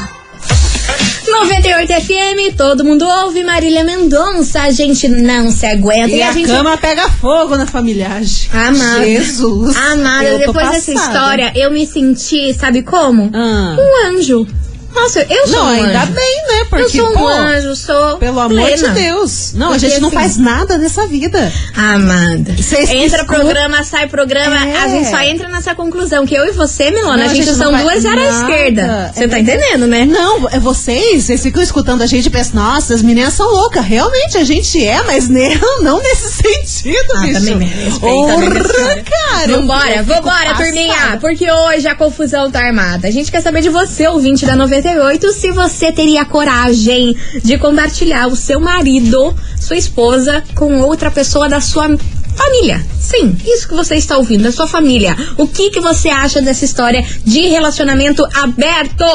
98 1.33 1.93
FM, 1.93 2.55
todo 2.55 2.85
mundo 2.85 3.03
ouve 3.05 3.43
Marília 3.43 3.83
Mendonça, 3.83 4.61
a 4.61 4.71
gente 4.71 5.07
não 5.07 5.51
se 5.51 5.65
aguenta. 5.65 6.11
E, 6.15 6.21
a, 6.21 6.31
gente. 6.31 6.45
cama 6.47 6.77
pega 6.77 7.09
fogo 7.09 7.57
na 7.57 7.65
familhagem. 7.65 8.49
Amada. 8.53 9.03
Jesus. 9.03 9.75
Amada, 9.75 10.37
depois 10.37 10.69
dessa 10.69 10.93
história, 10.93 11.51
eu 11.55 11.71
me 11.71 11.87
senti, 11.87 12.53
sabe 12.53 12.83
como? 12.83 13.31
Ah. 13.33 13.75
Um 13.79 14.09
anjo. 14.09 14.47
Nossa, 14.93 15.25
eu 15.29 15.47
sou 15.47 15.57
Não, 15.57 15.65
um 15.65 15.69
ainda 15.69 16.01
anjo. 16.03 16.11
bem, 16.13 16.43
né? 16.47 16.65
Porque, 16.69 16.83
eu 16.99 17.05
sou 17.05 17.09
um 17.09 17.13
pô, 17.13 17.27
anjo, 17.27 17.75
sou. 17.75 18.17
Pelo 18.17 18.39
amor 18.39 18.61
plena. 18.67 18.89
de 18.89 19.01
Deus. 19.01 19.53
Não, 19.53 19.71
Porque, 19.71 19.85
a 19.85 19.89
gente 19.89 20.01
não 20.01 20.07
assim, 20.09 20.17
faz 20.17 20.37
nada 20.37 20.77
nessa 20.77 21.05
vida. 21.07 21.51
Amanda. 21.75 22.53
Que 22.53 22.61
Entra 22.75 23.21
escutam- 23.21 23.25
programa, 23.25 23.83
sai 23.83 24.07
programa. 24.07 24.55
É. 24.67 24.77
A 24.77 24.87
gente 24.87 25.09
só 25.09 25.19
entra 25.21 25.47
nessa 25.49 25.75
conclusão 25.75 26.25
que 26.25 26.35
eu 26.35 26.45
e 26.47 26.51
você, 26.51 26.91
Milona, 26.91 27.17
Não, 27.17 27.31
a 27.31 27.33
gente, 27.33 27.47
não 27.47 27.55
são 27.55 27.71
faz 27.71 27.83
duas 27.83 28.05
áreas 28.05 28.35
esquerda. 28.39 29.11
Você 29.13 29.23
É 29.23 29.27
tá 29.27 29.35
verdade. 29.37 29.41
entendendo, 29.41 29.87
né? 29.87 30.05
Não, 30.05 30.47
é 30.49 30.59
vocês, 30.59 31.23
vocês 31.23 31.41
ficam 31.41 31.61
escutando 31.61 32.01
a 32.01 32.05
gente 32.05 32.27
e 32.27 32.29
pensam, 32.29 32.55
nossa, 32.63 32.93
as 32.93 33.01
meninas 33.01 33.33
são 33.33 33.49
loucas. 33.49 33.83
Realmente, 33.85 34.37
a 34.37 34.43
gente 34.43 34.83
é, 34.85 35.01
mas 35.03 35.27
não, 35.29 35.81
não 35.81 36.01
nesse 36.01 36.33
sentido, 36.43 37.13
Ah, 37.15 37.21
bicho. 37.21 37.33
também 37.39 37.55
me 37.55 37.65
respeita, 37.65 38.37
né, 38.37 39.03
cara. 39.03 39.47
Vambora, 39.57 40.03
vambora, 40.03 40.55
turminha, 40.55 41.17
porque 41.19 41.51
hoje 41.51 41.87
a 41.87 41.95
confusão 41.95 42.49
tá 42.51 42.59
armada. 42.59 43.07
A 43.07 43.11
gente 43.11 43.31
quer 43.31 43.41
saber 43.41 43.61
de 43.61 43.69
você, 43.69 44.07
ouvinte 44.07 44.45
da 44.45 44.55
98, 44.83 45.31
se 45.31 45.49
você 45.51 45.93
teria 45.93 46.25
coragem 46.25 47.15
de 47.41 47.57
compartilhar 47.57 48.27
o 48.27 48.35
seu 48.35 48.59
marido, 48.59 49.33
sua 49.59 49.77
esposa, 49.77 50.43
com 50.55 50.81
outra 50.81 51.09
pessoa 51.09 51.47
da 51.47 51.61
sua 51.61 51.87
família. 52.35 52.85
Sim, 52.99 53.33
isso 53.45 53.69
que 53.69 53.73
você 53.73 53.95
está 53.95 54.17
ouvindo, 54.17 54.43
da 54.43 54.51
sua 54.51 54.67
família. 54.67 55.15
O 55.37 55.47
que, 55.47 55.69
que 55.69 55.79
você 55.79 56.09
acha 56.09 56.41
dessa 56.41 56.65
história 56.65 57.01
de 57.23 57.47
relacionamento 57.47 58.27
aberto? 58.35 59.05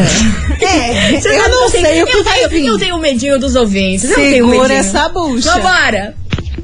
é, 0.61 1.19
Você 1.19 1.29
eu 1.29 1.49
não 1.49 1.65
que 1.65 1.71
sei 1.81 2.03
o 2.03 2.05
que 2.07 2.17
eu 2.17 2.23
vai 2.23 2.47
tenho. 2.47 2.67
Eu 2.73 2.77
tenho 2.79 2.97
medinho 2.99 3.39
dos 3.39 3.55
ouvintes. 3.55 4.09
eu 4.09 4.15
tenho 4.15 4.45
Segura 4.47 4.67
medinho. 4.69 4.79
essa 4.79 5.09
bucha. 5.09 5.51
Vambora! 5.51 6.15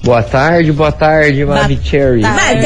Boa 0.03 0.23
tarde, 0.23 0.71
boa 0.71 0.91
tarde, 0.91 1.45
Maravicherry. 1.45 2.21
Boa 2.21 2.33
tarde. 2.33 2.65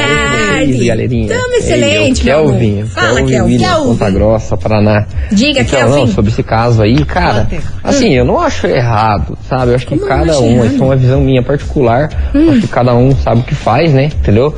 Beleza, 0.67 0.86
galerinha? 0.86 1.27
Tamo 1.36 1.55
excelente, 1.55 2.19
Ei, 2.27 2.34
meu. 2.34 2.45
Kelvin. 2.45 2.86
Fala, 2.86 3.07
Kelvin 3.15 3.27
Kelvin. 3.31 3.51
William, 3.53 3.69
Kelvin. 3.69 3.88
Ponta 3.89 4.10
Grossa, 4.12 4.57
Paraná. 4.57 5.05
Diga, 5.31 5.62
então, 5.62 5.79
Kelvin. 5.79 5.95
não, 6.01 6.07
sobre 6.07 6.31
esse 6.31 6.43
caso 6.43 6.81
aí, 6.81 7.03
cara, 7.05 7.48
assim, 7.84 8.13
eu 8.13 8.25
não 8.25 8.39
acho 8.39 8.67
errado, 8.67 9.38
sabe? 9.50 9.72
Eu 9.72 9.75
acho 9.75 9.88
que 9.88 9.95
Como 9.98 10.07
cada 10.07 10.39
um, 10.39 10.63
essa 10.63 10.75
é 10.75 10.81
uma 10.81 10.95
visão 10.95 11.22
minha 11.22 11.41
particular, 11.43 12.10
Hum. 12.34 12.51
acho 12.51 12.62
que 12.62 12.67
cada 12.67 12.93
um 12.95 13.15
sabe 13.15 13.41
o 13.41 13.43
que 13.43 13.55
faz, 13.55 13.93
né? 13.93 14.05
Entendeu? 14.05 14.53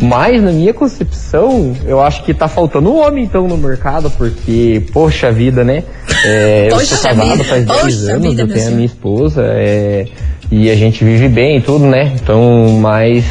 Mas, 0.00 0.42
na 0.42 0.52
minha 0.52 0.72
concepção, 0.74 1.74
eu 1.86 2.00
acho 2.02 2.22
que 2.24 2.32
tá 2.34 2.48
faltando 2.48 2.90
um 2.92 2.98
homem, 2.98 3.24
então, 3.24 3.46
no 3.48 3.56
mercado, 3.56 4.10
porque, 4.10 4.82
poxa 4.92 5.30
vida, 5.30 5.64
né? 5.64 5.82
É, 6.24 6.68
eu 6.72 6.80
sou 6.80 6.98
casado 6.98 7.44
faz 7.44 7.64
10 7.64 7.66
poxa 7.80 8.12
anos, 8.12 8.28
vida, 8.28 8.42
eu 8.42 8.48
tenho 8.48 8.68
a 8.68 8.70
minha 8.70 8.86
esposa, 8.86 9.42
é, 9.46 10.06
e 10.50 10.70
a 10.70 10.74
gente 10.76 11.04
vive 11.04 11.28
bem 11.28 11.58
e 11.58 11.60
tudo, 11.60 11.86
né? 11.86 12.12
Então, 12.14 12.78
mas, 12.80 13.24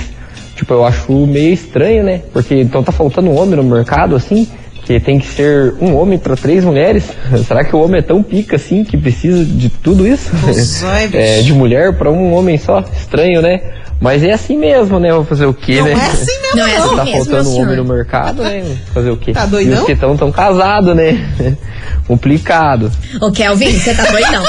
tipo, 0.55 0.73
eu 0.73 0.85
acho 0.85 1.11
meio 1.11 1.53
estranho, 1.53 2.03
né? 2.03 2.21
Porque 2.31 2.55
então 2.55 2.83
tá 2.83 2.91
faltando 2.91 3.29
um 3.29 3.37
homem 3.39 3.55
no 3.55 3.63
mercado, 3.63 4.15
assim, 4.15 4.47
que 4.85 4.99
tem 4.99 5.17
que 5.19 5.27
ser 5.27 5.73
um 5.79 5.95
homem 5.95 6.17
pra 6.19 6.35
três 6.35 6.63
mulheres. 6.65 7.05
Será 7.47 7.63
que 7.63 7.75
o 7.75 7.79
homem 7.79 7.99
é 7.99 8.01
tão 8.01 8.21
pica 8.21 8.55
assim 8.57 8.83
que 8.83 8.97
precisa 8.97 9.43
de 9.45 9.69
tudo 9.69 10.05
isso? 10.07 10.31
É, 11.13 11.41
de 11.41 11.53
mulher 11.53 11.97
pra 11.97 12.11
um 12.11 12.33
homem 12.33 12.57
só? 12.57 12.83
Estranho, 12.95 13.41
né? 13.41 13.61
Mas 14.01 14.21
é 14.21 14.31
assim 14.33 14.57
mesmo, 14.57 14.99
né? 14.99 15.13
Vou 15.13 15.23
fazer 15.23 15.45
o 15.45 15.53
quê, 15.53 15.77
Não 15.77 15.85
né? 15.85 15.91
é 15.91 15.95
assim 15.95 16.41
mesmo, 16.41 16.57
Não 16.57 16.67
é 16.67 16.77
não. 16.77 16.85
assim 16.85 16.95
Tá 16.97 17.03
mesmo, 17.05 17.25
faltando 17.25 17.49
um 17.51 17.61
homem 17.61 17.77
no 17.77 17.85
mercado, 17.85 18.43
né? 18.43 18.63
Fazer 18.93 19.09
o 19.11 19.15
quê? 19.17 19.31
Tá 19.31 19.45
E 19.45 19.47
doidão? 19.47 19.79
os 19.79 19.85
que 19.85 19.91
estão 19.93 20.17
tão 20.17 20.29
casados, 20.31 20.93
né? 20.93 21.25
Complicado. 22.07 22.91
Ô, 23.21 23.31
Kelvin, 23.31 23.71
você 23.71 23.93
tá 23.93 24.03
doidão? 24.05 24.43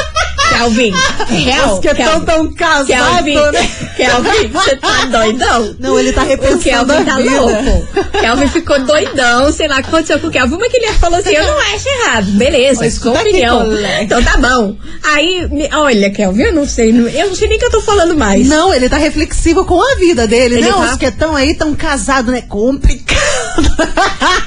Kelvin, 0.59 0.93
Kel, 0.93 1.73
Os 1.75 1.79
que 1.81 1.89
estão 1.89 1.95
Kelvin, 1.95 2.25
tão 2.27 2.53
casados, 2.55 2.87
Kelvin, 3.25 3.35
né? 3.53 3.71
Kelvin, 3.97 4.49
você 4.49 4.77
tá 4.77 5.05
doidão? 5.11 5.77
Não, 5.79 5.99
ele 5.99 6.13
tá 6.13 6.23
O 6.23 6.27
repensando 6.27 6.61
Kelvin 6.63 6.93
a 6.93 7.05
tá 7.05 7.17
vida. 7.17 7.41
louco. 7.41 7.87
O 7.97 8.21
Kelvin 8.21 8.49
ficou 8.49 8.81
doidão, 8.85 9.53
sei 9.53 9.69
lá 9.69 9.79
o 9.79 9.83
que 9.83 9.89
aconteceu 9.89 10.19
com 10.21 10.27
o 10.27 10.31
Kelvin, 10.31 10.57
mas 10.59 10.71
que 10.71 10.77
ele 10.79 10.93
falou 10.95 11.19
assim: 11.19 11.33
eu 11.35 11.45
não 11.47 11.59
acho 11.59 11.89
errado. 11.89 12.27
Beleza, 12.33 12.91
sua 12.91 13.13
aqui, 13.13 13.21
opinião. 13.29 13.67
Então 14.01 14.23
tá 14.23 14.37
bom. 14.37 14.77
Aí, 15.03 15.47
me- 15.51 15.69
olha, 15.73 16.11
Kelvin, 16.11 16.43
eu 16.43 16.53
não 16.55 16.67
sei, 16.67 16.91
eu 16.91 17.29
não 17.29 17.35
sei 17.35 17.49
nem 17.49 17.57
o 17.57 17.61
que 17.61 17.67
eu 17.67 17.71
tô 17.71 17.81
falando 17.81 18.15
mais. 18.17 18.47
Não, 18.49 18.73
ele 18.73 18.89
tá 18.89 18.97
reflexivo 18.97 19.65
com 19.65 19.81
a 19.81 19.97
vida 19.97 20.27
dele, 20.27 20.57
Ele 20.57 20.63
né? 20.67 20.73
tá? 20.73 20.81
Os 20.93 20.97
que 20.97 21.07
estão 21.07 21.35
aí 21.37 21.55
tão 21.55 21.75
casados, 21.75 22.33
né? 22.33 22.43
Complicado. 22.43 23.15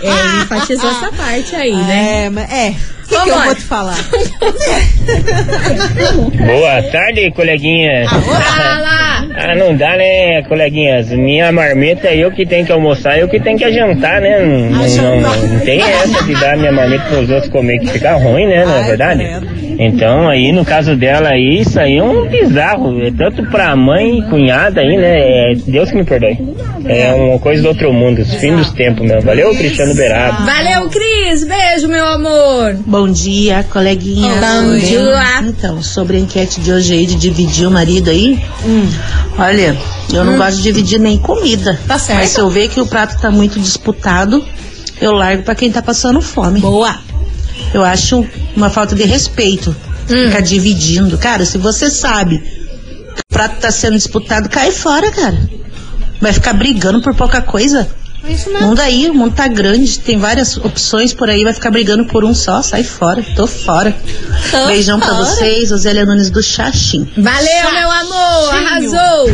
É, 0.01 0.07
ele 0.09 0.41
enfatizou 0.43 0.89
essa 0.89 1.11
parte 1.11 1.55
aí, 1.55 1.73
né? 1.75 2.25
É, 2.25 2.29
mas 2.29 2.51
é. 2.51 2.75
O 3.07 3.09
que, 3.09 3.23
que 3.23 3.29
eu 3.29 3.39
vou 3.41 3.55
te 3.55 3.61
falar? 3.63 3.95
Boa 6.45 6.83
tarde, 6.91 7.31
coleguinha. 7.31 8.05
Fala! 8.09 9.16
Ah, 9.35 9.55
não 9.55 9.75
dá, 9.75 9.95
né, 9.95 10.41
coleguinhas? 10.43 11.09
Minha 11.11 11.51
marmita 11.51 12.07
é 12.07 12.17
eu 12.17 12.31
que 12.31 12.45
tenho 12.45 12.65
que 12.65 12.71
almoçar, 12.71 13.17
eu 13.17 13.27
que 13.27 13.39
tenho 13.39 13.57
que 13.57 13.71
jantar, 13.71 14.21
né? 14.21 14.39
Não, 14.39 14.69
não, 14.69 15.21
não, 15.21 15.47
não 15.47 15.59
tem 15.61 15.81
essa 15.81 16.23
de 16.23 16.33
dar 16.33 16.57
minha 16.57 16.71
marmita 16.71 17.05
pros 17.05 17.29
outros 17.29 17.51
comer 17.51 17.79
que 17.79 17.87
fica 17.87 18.13
ruim, 18.15 18.47
né? 18.47 18.65
Não 18.65 18.75
é 18.75 18.81
Ai, 18.81 18.87
verdade? 18.87 19.57
Então, 19.79 20.27
aí, 20.27 20.51
no 20.51 20.65
caso 20.65 20.95
dela 20.95 21.29
aí, 21.29 21.61
isso 21.61 21.79
aí 21.79 21.97
é 21.97 22.03
um 22.03 22.27
bizarro. 22.27 22.99
É 23.01 23.11
tanto 23.11 23.43
pra 23.45 23.75
mãe 23.75 24.19
e 24.19 24.21
cunhada 24.23 24.81
aí, 24.81 24.97
né? 24.97 25.19
É 25.19 25.55
Deus 25.67 25.91
que 25.91 25.97
me 25.97 26.03
perdoe. 26.03 26.37
É 26.85 27.13
uma 27.13 27.37
coisa 27.37 27.61
do 27.61 27.67
outro 27.67 27.93
mundo, 27.93 28.21
os 28.21 28.33
fim 28.35 28.55
dos 28.55 28.71
tempos, 28.71 29.05
meu. 29.05 29.21
Valeu, 29.21 29.53
Cristiano 29.55 29.93
Beraba. 29.93 30.45
Valeu, 30.45 30.89
Cris! 30.89 31.43
Beijo, 31.43 31.87
meu 31.87 32.05
amor! 32.05 32.75
Bom 32.85 33.07
dia, 33.09 33.63
coleguinha. 33.71 34.29
Bom 34.29 34.77
dia. 34.77 35.43
Então, 35.43 35.81
sobre 35.83 36.17
a 36.17 36.19
enquete 36.21 36.61
de 36.61 36.71
hoje 36.71 36.93
aí 36.93 37.05
de 37.05 37.15
dividir 37.15 37.67
o 37.67 37.71
marido 37.71 38.09
aí, 38.09 38.39
olha, 39.37 39.77
eu 40.11 40.23
não 40.23 40.37
gosto 40.37 40.57
de 40.57 40.63
dividir 40.63 40.99
nem 40.99 41.17
comida. 41.17 41.79
Tá 41.87 41.97
certo. 41.97 42.19
Mas 42.19 42.29
se 42.31 42.39
eu 42.39 42.49
ver 42.49 42.69
que 42.69 42.79
o 42.79 42.87
prato 42.87 43.19
tá 43.19 43.29
muito 43.29 43.59
disputado, 43.59 44.43
eu 45.01 45.11
largo 45.11 45.43
pra 45.43 45.55
quem 45.55 45.71
tá 45.71 45.81
passando 45.81 46.21
fome. 46.21 46.59
Boa. 46.59 46.99
Eu 47.73 47.83
acho 47.83 48.25
uma 48.55 48.69
falta 48.69 48.95
de 48.95 49.03
respeito 49.03 49.75
ficar 50.07 50.41
dividindo. 50.41 51.17
Cara, 51.17 51.45
se 51.45 51.57
você 51.57 51.89
sabe 51.89 52.39
que 52.39 53.21
o 53.21 53.33
prato 53.33 53.59
tá 53.59 53.71
sendo 53.71 53.95
disputado, 53.95 54.49
cai 54.49 54.71
fora, 54.71 55.11
cara. 55.11 55.49
Vai 56.21 56.33
ficar 56.33 56.53
brigando 56.53 57.01
por 57.01 57.15
pouca 57.15 57.41
coisa. 57.41 57.87
É 58.27 58.31
isso 58.33 58.49
O 58.49 58.53
mesmo. 58.53 58.67
mundo 58.67 58.79
aí, 58.81 59.07
o 59.09 59.13
mundo 59.13 59.33
tá 59.33 59.47
grande, 59.47 59.99
tem 59.99 60.17
várias 60.17 60.57
opções 60.57 61.13
por 61.13 61.29
aí, 61.29 61.43
vai 61.43 61.53
ficar 61.53 61.71
brigando 61.71 62.05
por 62.05 62.25
um 62.25 62.33
só, 62.33 62.61
sai 62.61 62.83
fora, 62.83 63.23
tô 63.35 63.47
fora. 63.47 63.95
Beijão 64.67 64.99
pra 64.99 65.13
vocês, 65.13 65.71
Osélia 65.71 66.05
Nunes 66.05 66.29
do 66.29 66.43
Xaxim. 66.43 67.07
Valeu, 67.17 67.71
meu 67.73 67.91
amor! 67.91 68.53
Arrasou! 68.53 69.31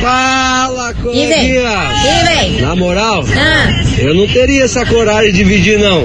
Fala, 0.00 0.94
E 1.12 1.26
vem! 1.26 1.50
E 1.50 2.26
vem! 2.26 2.60
Na 2.60 2.76
moral, 2.76 3.24
Ah, 3.36 3.82
eu 3.98 4.14
não 4.14 4.28
teria 4.28 4.64
essa 4.64 4.86
coragem 4.86 5.32
de 5.32 5.38
dividir, 5.38 5.78
não. 5.78 6.04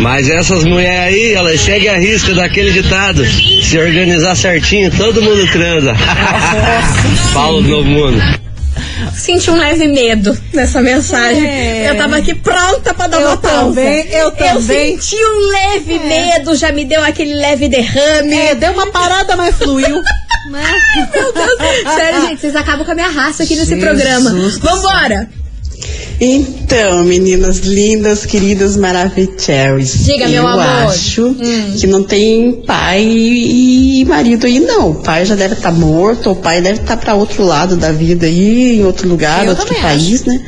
Mas 0.00 0.28
essas 0.30 0.62
mulheres 0.64 1.14
aí, 1.14 1.32
elas 1.34 1.58
chegam 1.60 1.94
a 1.94 1.98
risca 1.98 2.32
daquele 2.34 2.70
ditado. 2.70 3.24
Se 3.26 3.76
organizar 3.76 4.36
certinho, 4.36 4.90
todo 4.96 5.20
mundo 5.20 5.44
transa. 5.50 5.92
Paulo 7.34 7.62
do 7.62 7.68
Novo 7.68 7.88
Mundo. 7.90 8.22
Senti 9.20 9.50
um 9.50 9.56
leve 9.56 9.86
medo 9.88 10.36
nessa 10.52 10.80
mensagem. 10.80 11.46
É. 11.46 11.90
Eu 11.90 11.96
tava 11.96 12.16
aqui 12.16 12.34
pronta 12.34 12.94
pra 12.94 13.06
dar 13.06 13.20
Eu 13.20 13.26
uma 13.28 13.36
pausa. 13.36 13.74
também, 13.74 14.08
eu 14.10 14.30
também. 14.32 14.94
É. 14.94 14.96
senti 14.98 15.16
um 15.16 15.50
leve 15.50 15.98
medo, 16.00 16.54
já 16.54 16.72
me 16.72 16.84
deu 16.84 17.02
aquele 17.04 17.34
leve 17.34 17.68
derrame. 17.68 18.34
É, 18.34 18.54
deu 18.54 18.72
uma 18.72 18.86
parada, 18.88 19.36
mas 19.36 19.54
fluiu. 19.56 20.00
né? 20.50 20.72
Meu 21.14 21.32
Deus. 21.32 21.94
Sério, 21.94 22.20
gente, 22.28 22.40
vocês 22.40 22.56
acabam 22.56 22.84
com 22.84 22.92
a 22.92 22.94
minha 22.94 23.08
raça 23.08 23.42
aqui 23.42 23.54
nesse 23.56 23.74
Jesus 23.74 23.84
programa. 23.84 24.30
do 24.30 24.58
Vambora! 24.60 25.28
Então, 26.20 27.04
meninas 27.04 27.58
lindas, 27.58 28.26
queridas, 28.26 28.76
maravilhosas. 28.76 30.04
Diga, 30.04 30.26
meu 30.26 30.42
eu 30.42 30.48
amor. 30.48 30.88
acho 30.88 31.36
que 31.78 31.86
não 31.86 32.02
tem 32.02 32.52
pai 32.66 33.04
e 33.04 34.04
marido 34.04 34.46
aí, 34.46 34.58
não. 34.58 34.90
O 34.90 34.94
pai 34.96 35.24
já 35.24 35.36
deve 35.36 35.54
estar 35.54 35.70
morto, 35.70 36.30
o 36.32 36.36
pai 36.36 36.60
deve 36.60 36.80
estar 36.80 36.96
para 36.96 37.14
outro 37.14 37.44
lado 37.44 37.76
da 37.76 37.92
vida 37.92 38.26
aí, 38.26 38.80
em 38.80 38.84
outro 38.84 39.08
lugar, 39.08 39.44
Eu 39.44 39.50
outro 39.50 39.72
país, 39.76 40.24
né? 40.24 40.40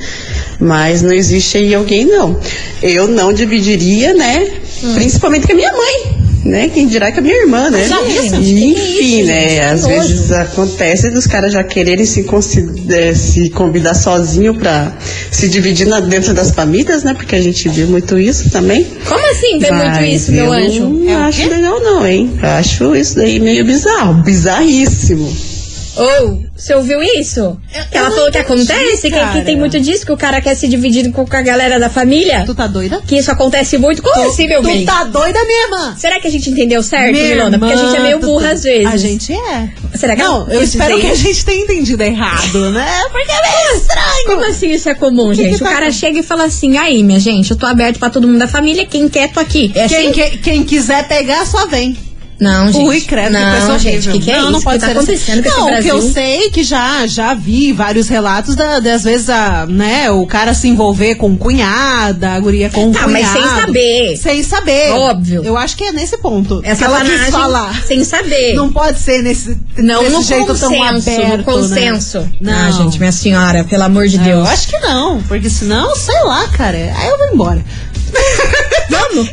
Mas 0.59 1.03
não 1.03 1.13
existe 1.13 1.57
aí 1.57 1.75
alguém, 1.75 2.05
não. 2.05 2.37
Eu 2.83 3.07
não 3.07 3.33
dividiria, 3.33 4.13
né? 4.13 4.47
Hum. 4.83 4.95
Principalmente 4.95 5.47
com 5.47 5.53
a 5.53 5.57
minha 5.57 5.73
mãe. 5.73 6.20
Né? 6.45 6.71
Quem 6.73 6.87
dirá 6.87 7.13
com 7.13 7.19
a 7.19 7.23
minha 7.23 7.37
irmã, 7.43 7.69
né? 7.69 7.87
Já 7.87 7.99
Que 7.99 8.13
que 8.13 8.19
é 8.19 8.25
enfim, 8.27 9.23
né? 9.25 9.61
Às 9.71 9.85
Que 9.85 9.89
nojo. 9.95 10.09
vezes 10.09 10.33
acontece 10.33 11.11
dos 11.11 11.27
caras 11.27 11.53
já 11.53 11.63
quererem 11.63 12.07
se, 12.07 12.25
eh, 12.89 13.15
se 13.15 13.51
convidar 13.51 13.93
sozinho 13.95 14.55
pra 14.55 14.91
se 15.31 15.49
dividir 15.49 15.87
na- 15.87 16.01
dentro 16.01 16.33
das 16.33 16.51
famílias, 16.53 17.03
né? 17.05 17.13
Porque 17.13 17.37
a 17.37 17.43
gente 17.43 17.69
vê 17.69 17.85
muito 17.85 18.19
isso 18.19 18.49
também. 18.51 18.87
Como 19.07 19.31
assim 19.31 19.59
vê 19.59 19.71
muito 19.71 19.85
Mas 19.87 20.23
isso, 20.23 20.33
meu 20.33 20.47
eu 20.47 20.53
anjo? 20.53 20.89
Não 20.89 21.11
É 21.11 21.15
acho 21.25 21.49
legal, 21.49 21.81
não, 21.81 22.07
hein? 22.07 22.31
Eu 22.43 22.49
acho 22.49 22.97
isso 22.97 23.17
daí 23.17 23.39
meio 23.39 23.63
bizarro, 23.65 24.15
bizarríssimo. 24.23 25.31
Ou, 26.03 26.45
você 26.57 26.75
ouviu 26.75 27.03
isso? 27.03 27.59
que 27.91 27.97
ela 27.97 28.09
eu 28.09 28.13
falou 28.13 28.27
não 28.27 28.33
que 28.33 28.39
entendi, 28.39 28.63
acontece, 28.73 29.11
que, 29.11 29.27
que 29.39 29.45
tem 29.45 29.57
muito 29.57 29.79
disso, 29.81 30.05
que 30.07 30.13
o 30.13 30.17
cara 30.17 30.41
quer 30.41 30.55
se 30.55 30.67
dividir 30.69 31.11
com 31.13 31.27
com 31.27 31.37
a 31.37 31.43
galera 31.43 31.79
da 31.79 31.89
família. 31.91 32.43
Tu 32.47 32.55
tá 32.55 32.67
doida? 32.67 33.01
Que 33.07 33.17
isso 33.19 33.31
acontece 33.31 33.77
muito. 33.79 34.03
Como 34.03 34.29
assim, 34.29 34.47
meu 34.49 34.61
tu 34.63 34.67
bem? 34.69 34.85
tá 34.85 35.05
doida, 35.05 35.39
minha 35.45 35.65
irmã? 35.65 35.95
Será 35.97 36.19
que 36.21 36.27
a 36.27 36.31
gente 36.31 36.51
entendeu 36.51 36.83
certo, 36.83 37.13
Minha 37.13 37.29
Milona? 37.29 37.59
Porque 37.59 37.75
a 37.75 37.77
gente 37.77 37.97
é 37.97 38.01
meio 38.01 38.19
burra 38.19 38.49
tu- 38.49 38.55
às 38.55 38.63
vezes. 38.63 38.87
A 38.87 38.97
gente 38.97 39.33
é. 39.33 39.71
Será 39.95 40.17
que 40.17 40.23
Não, 40.23 40.49
eu 40.51 40.63
espero 40.63 40.95
dizer 40.97 41.07
que 41.07 41.13
a 41.13 41.17
gente 41.17 41.45
tenha 41.45 41.63
entendido 41.65 42.03
errado, 42.03 42.71
né? 42.71 43.03
Porque 43.13 43.31
é 43.31 43.43
meio 43.43 43.77
estranho. 43.81 44.27
Como 44.27 44.45
assim 44.45 44.71
isso 44.71 44.89
é 44.89 44.95
comum, 44.95 45.29
que 45.31 45.37
gente? 45.37 45.59
tá 45.59 45.65
o 45.65 45.69
cara 45.69 45.87
com- 45.87 45.93
chega 45.93 46.19
e 46.19 46.23
fala 46.23 46.45
assim: 46.45 46.77
aí, 46.79 47.03
minha 47.03 47.21
gente, 47.21 47.51
eu 47.51 47.57
tô 47.57 47.67
aberto 47.67 47.99
pra 47.99 48.11
todo 48.11 48.27
mundo 48.27 48.39
da 48.39 48.49
família, 48.49 48.87
quem 48.87 49.09
quer, 49.09 49.31
tô 49.33 49.41
aqui. 49.41 49.71
É 49.75 49.89
Quem, 49.89 50.09
assim? 50.09 50.13
que- 50.13 50.39
quem 50.39 50.63
quiser 50.65 51.07
pegar, 51.09 51.45
só 51.47 51.67
vem. 51.67 51.97
Não, 52.41 52.73
gente. 52.73 52.87
Ui, 52.89 53.01
credo, 53.03 53.33
não, 53.33 53.41
que 53.53 53.61
pessoa 53.61 53.79
gente, 53.79 54.09
horrível. 54.09 54.13
que 54.13 54.19
que 54.21 54.31
é 54.31 54.37
não, 54.37 54.43
isso 54.45 54.53
não 54.53 54.61
pode 54.63 54.79
que 54.79 54.81
tá 54.81 54.87
ser 54.87 54.99
acontecendo 54.99 55.47
assim. 55.47 55.59
Não, 55.59 55.79
o 55.79 55.83
que 55.83 55.89
eu 55.89 56.03
sei 56.03 56.47
é 56.47 56.51
que 56.51 56.65
já, 56.65 57.07
já 57.07 57.35
vi 57.35 57.73
vários 57.73 58.09
relatos 58.09 58.55
da, 58.57 58.81
das 58.81 59.05
vezes, 59.05 59.29
a, 59.29 59.67
né, 59.67 60.11
o 60.11 60.27
cara 60.27 60.55
se 60.55 60.67
envolver 60.67 61.17
com 61.17 61.37
cunhada, 61.37 62.31
a 62.31 62.41
guria 62.41 62.71
com 62.71 62.91
Tá, 62.93 63.07
mas 63.07 63.29
cunhado. 63.29 63.51
sem 63.51 63.61
saber. 63.61 64.17
Sem 64.17 64.43
saber. 64.43 64.91
Óbvio. 64.93 65.43
Eu 65.45 65.57
acho 65.57 65.77
que 65.77 65.85
é 65.85 65.93
nesse 65.93 66.17
ponto. 66.19 66.61
Essa 66.65 66.87
ela 66.87 67.01
quis 67.03 67.29
falar. 67.31 67.83
sem 67.87 68.03
saber. 68.05 68.55
Não 68.55 68.73
pode 68.73 68.99
ser 68.99 69.23
nesse, 69.23 69.57
Não 69.77 70.01
desse 70.03 70.15
no 70.17 70.23
jeito 70.23 70.47
consenso, 70.47 70.69
tão 70.71 70.83
aberto, 70.83 71.37
no 71.39 71.45
consenso. 71.45 72.29
Né? 72.41 72.53
Ah, 72.69 72.71
gente, 72.71 72.99
minha 72.99 73.13
senhora, 73.13 73.65
pelo 73.65 73.83
amor 73.85 74.07
de 74.09 74.17
Eu 74.17 74.23
Deus. 74.23 74.49
acho 74.49 74.69
que 74.69 74.79
não, 74.79 75.21
porque 75.25 75.51
senão, 75.51 75.95
sei 75.95 76.19
lá, 76.25 76.49
cara, 76.49 76.77
aí 76.79 77.09
eu 77.09 77.19
vou 77.19 77.29
embora. 77.35 77.63
Vamos? 78.91 79.29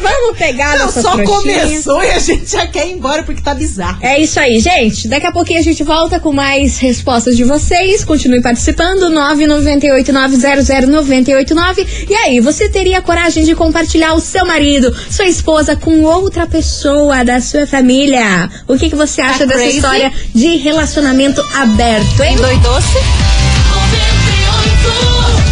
Vamos 0.00 0.38
pegar 0.38 0.78
Não, 0.78 0.86
nossas 0.86 1.02
só 1.02 1.16
trouxinhas? 1.16 1.62
começou 1.68 2.02
e 2.02 2.10
a 2.10 2.18
gente 2.18 2.50
já 2.50 2.66
quer 2.66 2.88
ir 2.88 2.92
embora 2.92 3.22
porque 3.22 3.42
tá 3.42 3.54
bizarro. 3.54 3.98
É 4.00 4.18
isso 4.20 4.38
aí, 4.40 4.58
gente. 4.60 5.08
Daqui 5.08 5.26
a 5.26 5.32
pouquinho 5.32 5.60
a 5.60 5.62
gente 5.62 5.82
volta 5.82 6.18
com 6.20 6.32
mais 6.32 6.78
respostas 6.78 7.36
de 7.36 7.44
vocês. 7.44 8.04
Continue 8.04 8.40
participando. 8.40 9.10
998900989. 9.10 12.06
E 12.08 12.14
aí, 12.14 12.40
você 12.40 12.68
teria 12.68 13.00
coragem 13.02 13.44
de 13.44 13.54
compartilhar 13.54 14.14
o 14.14 14.20
seu 14.20 14.44
marido, 14.46 14.94
sua 15.10 15.26
esposa 15.26 15.76
com 15.76 16.02
outra 16.02 16.46
pessoa 16.46 17.24
da 17.24 17.40
sua 17.40 17.66
família? 17.66 18.48
O 18.68 18.76
que, 18.78 18.88
que 18.90 18.96
você 18.96 19.20
acha 19.20 19.40
Tá 19.40 19.46
dessa 19.46 19.58
crazy? 19.60 19.76
história 19.76 20.12
de 20.34 20.56
relacionamento 20.56 21.42
aberto, 21.54 22.22
hein? 22.22 22.36
Doidoce? 22.36 22.98
98 23.74 25.51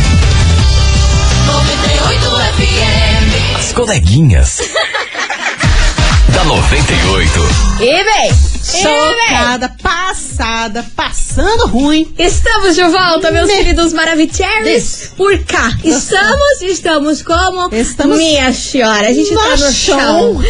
coleguinhas. 3.81 4.59
da 6.35 6.45
98. 6.45 7.41
E 7.81 8.05
vem! 8.05 8.60
Chocada, 8.71 9.69
passada, 9.83 10.87
passando 10.95 11.67
ruim. 11.67 12.07
Estamos 12.19 12.77
de 12.77 12.85
volta, 12.85 13.31
meus 13.33 13.49
Me- 13.49 13.57
queridos 13.57 13.93
Maravicheries. 13.93 15.13
Por 15.17 15.37
cá. 15.45 15.73
Estamos, 15.83 16.63
estamos 16.63 17.21
como? 17.23 17.69
Estamos 17.75 18.17
Minha 18.17 18.53
senhora, 18.53 19.09
a 19.09 19.13
gente 19.13 19.35
tá 19.35 19.45
no 19.45 19.51
no 19.51 19.57
chão. 19.73 19.75
chão. 19.75 20.41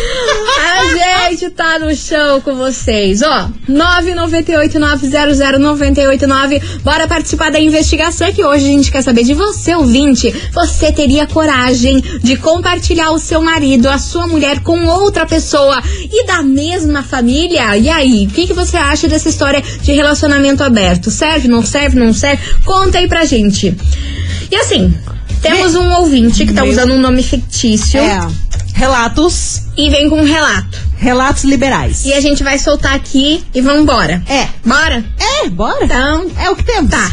A 1.26 1.30
gente 1.30 1.50
tá 1.50 1.78
no 1.78 1.94
chão 1.94 2.40
com 2.42 2.54
vocês, 2.56 3.22
ó. 3.22 3.48
998-900-989. 3.68 6.60
Bora 6.82 7.06
participar 7.08 7.50
da 7.50 7.58
investigação 7.60 8.30
que 8.32 8.44
hoje 8.44 8.64
a 8.66 8.68
gente 8.68 8.90
quer 8.92 9.02
saber 9.02 9.24
de 9.24 9.32
você, 9.34 9.74
ouvinte. 9.74 10.30
Você 10.52 10.92
teria 10.92 11.26
coragem 11.26 12.00
de 12.22 12.36
compartilhar 12.36 13.10
o 13.12 13.18
seu 13.18 13.40
marido, 13.40 13.88
a 13.88 13.98
sua 13.98 14.26
mulher 14.26 14.60
com 14.60 14.84
outra 14.86 15.24
pessoa 15.26 15.82
e 16.12 16.26
da 16.26 16.42
mesma 16.42 17.02
família? 17.02 17.76
E 17.76 17.88
aí, 17.88 18.09
o 18.26 18.30
que, 18.30 18.46
que 18.46 18.52
você 18.52 18.76
acha 18.76 19.08
dessa 19.08 19.28
história 19.28 19.62
de 19.82 19.92
relacionamento 19.92 20.62
aberto? 20.62 21.10
Serve, 21.10 21.48
não 21.48 21.64
serve, 21.64 21.98
não 21.98 22.12
serve? 22.12 22.42
Conta 22.64 22.98
aí 22.98 23.08
pra 23.08 23.24
gente. 23.24 23.76
E 24.50 24.56
assim, 24.56 24.94
temos 25.42 25.74
um 25.74 25.90
ouvinte 25.92 26.44
que 26.46 26.52
tá 26.52 26.64
usando 26.64 26.92
um 26.94 27.00
nome 27.00 27.22
fictício 27.22 28.00
É. 28.00 28.20
Relatos, 28.74 29.62
e 29.76 29.90
vem 29.90 30.08
com 30.08 30.20
um 30.20 30.24
relato. 30.24 30.78
relatos 30.96 31.44
liberais. 31.44 32.04
E 32.04 32.12
a 32.14 32.20
gente 32.20 32.42
vai 32.42 32.58
soltar 32.58 32.94
aqui 32.94 33.44
e 33.54 33.60
vambora. 33.60 34.22
É. 34.28 34.46
Bora? 34.64 35.04
É, 35.18 35.48
bora. 35.48 35.84
Então, 35.84 36.26
É 36.38 36.50
o 36.50 36.56
que 36.56 36.62
temos. 36.64 36.90
tá. 36.90 37.10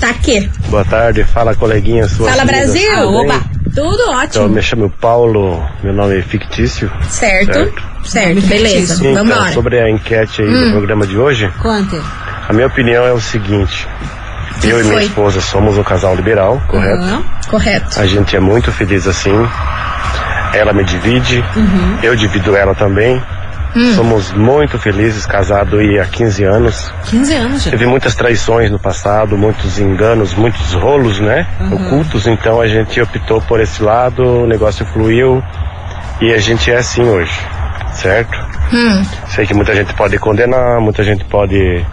Tá 0.00 0.10
aqui. 0.10 0.46
Boa 0.68 0.84
tarde, 0.84 1.24
fala 1.24 1.54
coleguinha 1.54 2.06
sua. 2.08 2.28
Fala. 2.30 2.44
Brasil! 2.44 2.82
Tudo 2.96 3.26
bem? 3.28 3.55
Tudo 3.76 4.02
Então, 4.04 4.18
ótimo. 4.18 4.48
me 4.48 4.62
chamo 4.62 4.90
Paulo, 4.90 5.62
meu 5.82 5.92
nome 5.92 6.18
é 6.18 6.22
fictício. 6.22 6.90
Certo. 7.08 7.52
Certo. 7.52 7.82
Certo, 8.04 8.40
beleza. 8.46 9.06
Então, 9.06 9.24
Vambora. 9.24 9.52
sobre 9.52 9.78
a 9.80 9.90
enquete 9.90 10.40
aí 10.42 10.48
Hum. 10.48 10.64
do 10.66 10.70
programa 10.72 11.06
de 11.06 11.18
hoje, 11.18 11.48
Conte. 11.60 12.00
a 12.48 12.52
minha 12.52 12.66
opinião 12.68 13.04
é 13.04 13.12
o 13.12 13.20
seguinte. 13.20 13.86
Eu 14.64 14.80
e 14.80 14.84
minha 14.84 14.94
foi? 14.94 15.02
esposa 15.04 15.40
somos 15.42 15.76
um 15.76 15.82
casal 15.84 16.14
liberal, 16.16 16.60
correto? 16.68 17.02
Aham. 17.02 17.22
Correto. 17.48 18.00
A 18.00 18.06
gente 18.06 18.34
é 18.34 18.40
muito 18.40 18.72
feliz 18.72 19.06
assim. 19.06 19.46
Ela 20.54 20.72
me 20.72 20.82
divide, 20.84 21.44
Uhum. 21.54 21.98
eu 22.02 22.16
divido 22.16 22.56
ela 22.56 22.74
também. 22.74 23.22
Hum. 23.76 23.94
Somos 23.94 24.32
muito 24.32 24.78
felizes, 24.78 25.26
casados 25.26 25.78
aí 25.78 25.98
há 26.00 26.06
15 26.06 26.44
anos. 26.44 26.90
15 27.04 27.34
anos 27.34 27.62
já. 27.62 27.70
Teve 27.70 27.84
muitas 27.84 28.14
traições 28.14 28.70
no 28.70 28.78
passado, 28.78 29.36
muitos 29.36 29.78
enganos, 29.78 30.34
muitos 30.34 30.72
rolos, 30.72 31.20
né? 31.20 31.46
Ocultos, 31.70 32.26
então 32.26 32.58
a 32.58 32.66
gente 32.66 32.98
optou 33.02 33.42
por 33.42 33.60
esse 33.60 33.82
lado, 33.82 34.22
o 34.22 34.46
negócio 34.46 34.86
fluiu 34.86 35.44
e 36.22 36.32
a 36.32 36.38
gente 36.38 36.70
é 36.70 36.76
assim 36.76 37.02
hoje, 37.02 37.38
certo? 37.92 38.38
Hum. 38.72 39.04
Sei 39.28 39.46
que 39.46 39.52
muita 39.52 39.74
gente 39.74 39.92
pode 39.92 40.18
condenar, 40.18 40.80
muita 40.80 41.02
gente 41.02 41.24
pode, 41.26 41.84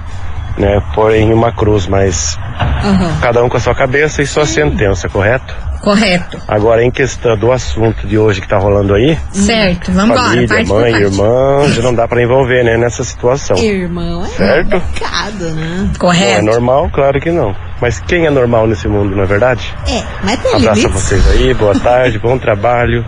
né, 0.57 0.81
pôr 0.95 1.13
em 1.13 1.33
uma 1.33 1.51
cruz, 1.51 1.85
mas 1.85 2.39
Aham. 2.57 3.19
cada 3.21 3.43
um 3.43 3.49
com 3.49 3.57
a 3.57 3.59
sua 3.59 3.75
cabeça 3.75 4.21
e 4.21 4.25
sua 4.25 4.45
sentença, 4.45 5.09
correto? 5.09 5.53
Correto. 5.83 6.37
Agora, 6.47 6.81
em 6.81 6.89
questão 6.89 7.37
do 7.37 7.51
assunto 7.51 8.07
de 8.07 8.17
hoje 8.17 8.39
que 8.39 8.47
tá 8.47 8.57
rolando 8.57 8.95
aí, 8.95 9.17
Certo. 9.33 9.91
Vambora. 9.91 10.21
família, 10.21 10.47
parte 10.47 10.67
por 10.69 10.79
mãe, 10.79 10.93
irmã, 10.93 11.67
já 11.73 11.81
não 11.81 11.93
dá 11.93 12.07
pra 12.07 12.23
envolver, 12.23 12.63
né, 12.63 12.77
nessa 12.77 13.03
situação. 13.03 13.57
Irmão, 13.57 14.23
é 14.23 14.29
Certo? 14.29 14.69
complicado, 14.79 15.43
né? 15.51 15.75
Não 15.79 15.93
é 15.93 15.97
Correto. 15.99 16.45
normal? 16.45 16.89
Claro 16.93 17.19
que 17.19 17.29
não. 17.31 17.53
Mas 17.81 17.99
quem 17.99 18.25
é 18.25 18.29
normal 18.29 18.65
nesse 18.65 18.87
mundo, 18.87 19.13
não 19.13 19.23
é 19.23 19.25
verdade? 19.25 19.73
É, 19.85 20.01
mas 20.23 20.41
tem 20.41 20.55
Abraço 20.55 20.69
a 20.69 20.73
limites. 20.87 21.01
vocês 21.03 21.27
aí, 21.31 21.53
boa 21.53 21.77
tarde, 21.77 22.17
bom 22.17 22.37
trabalho. 22.37 23.05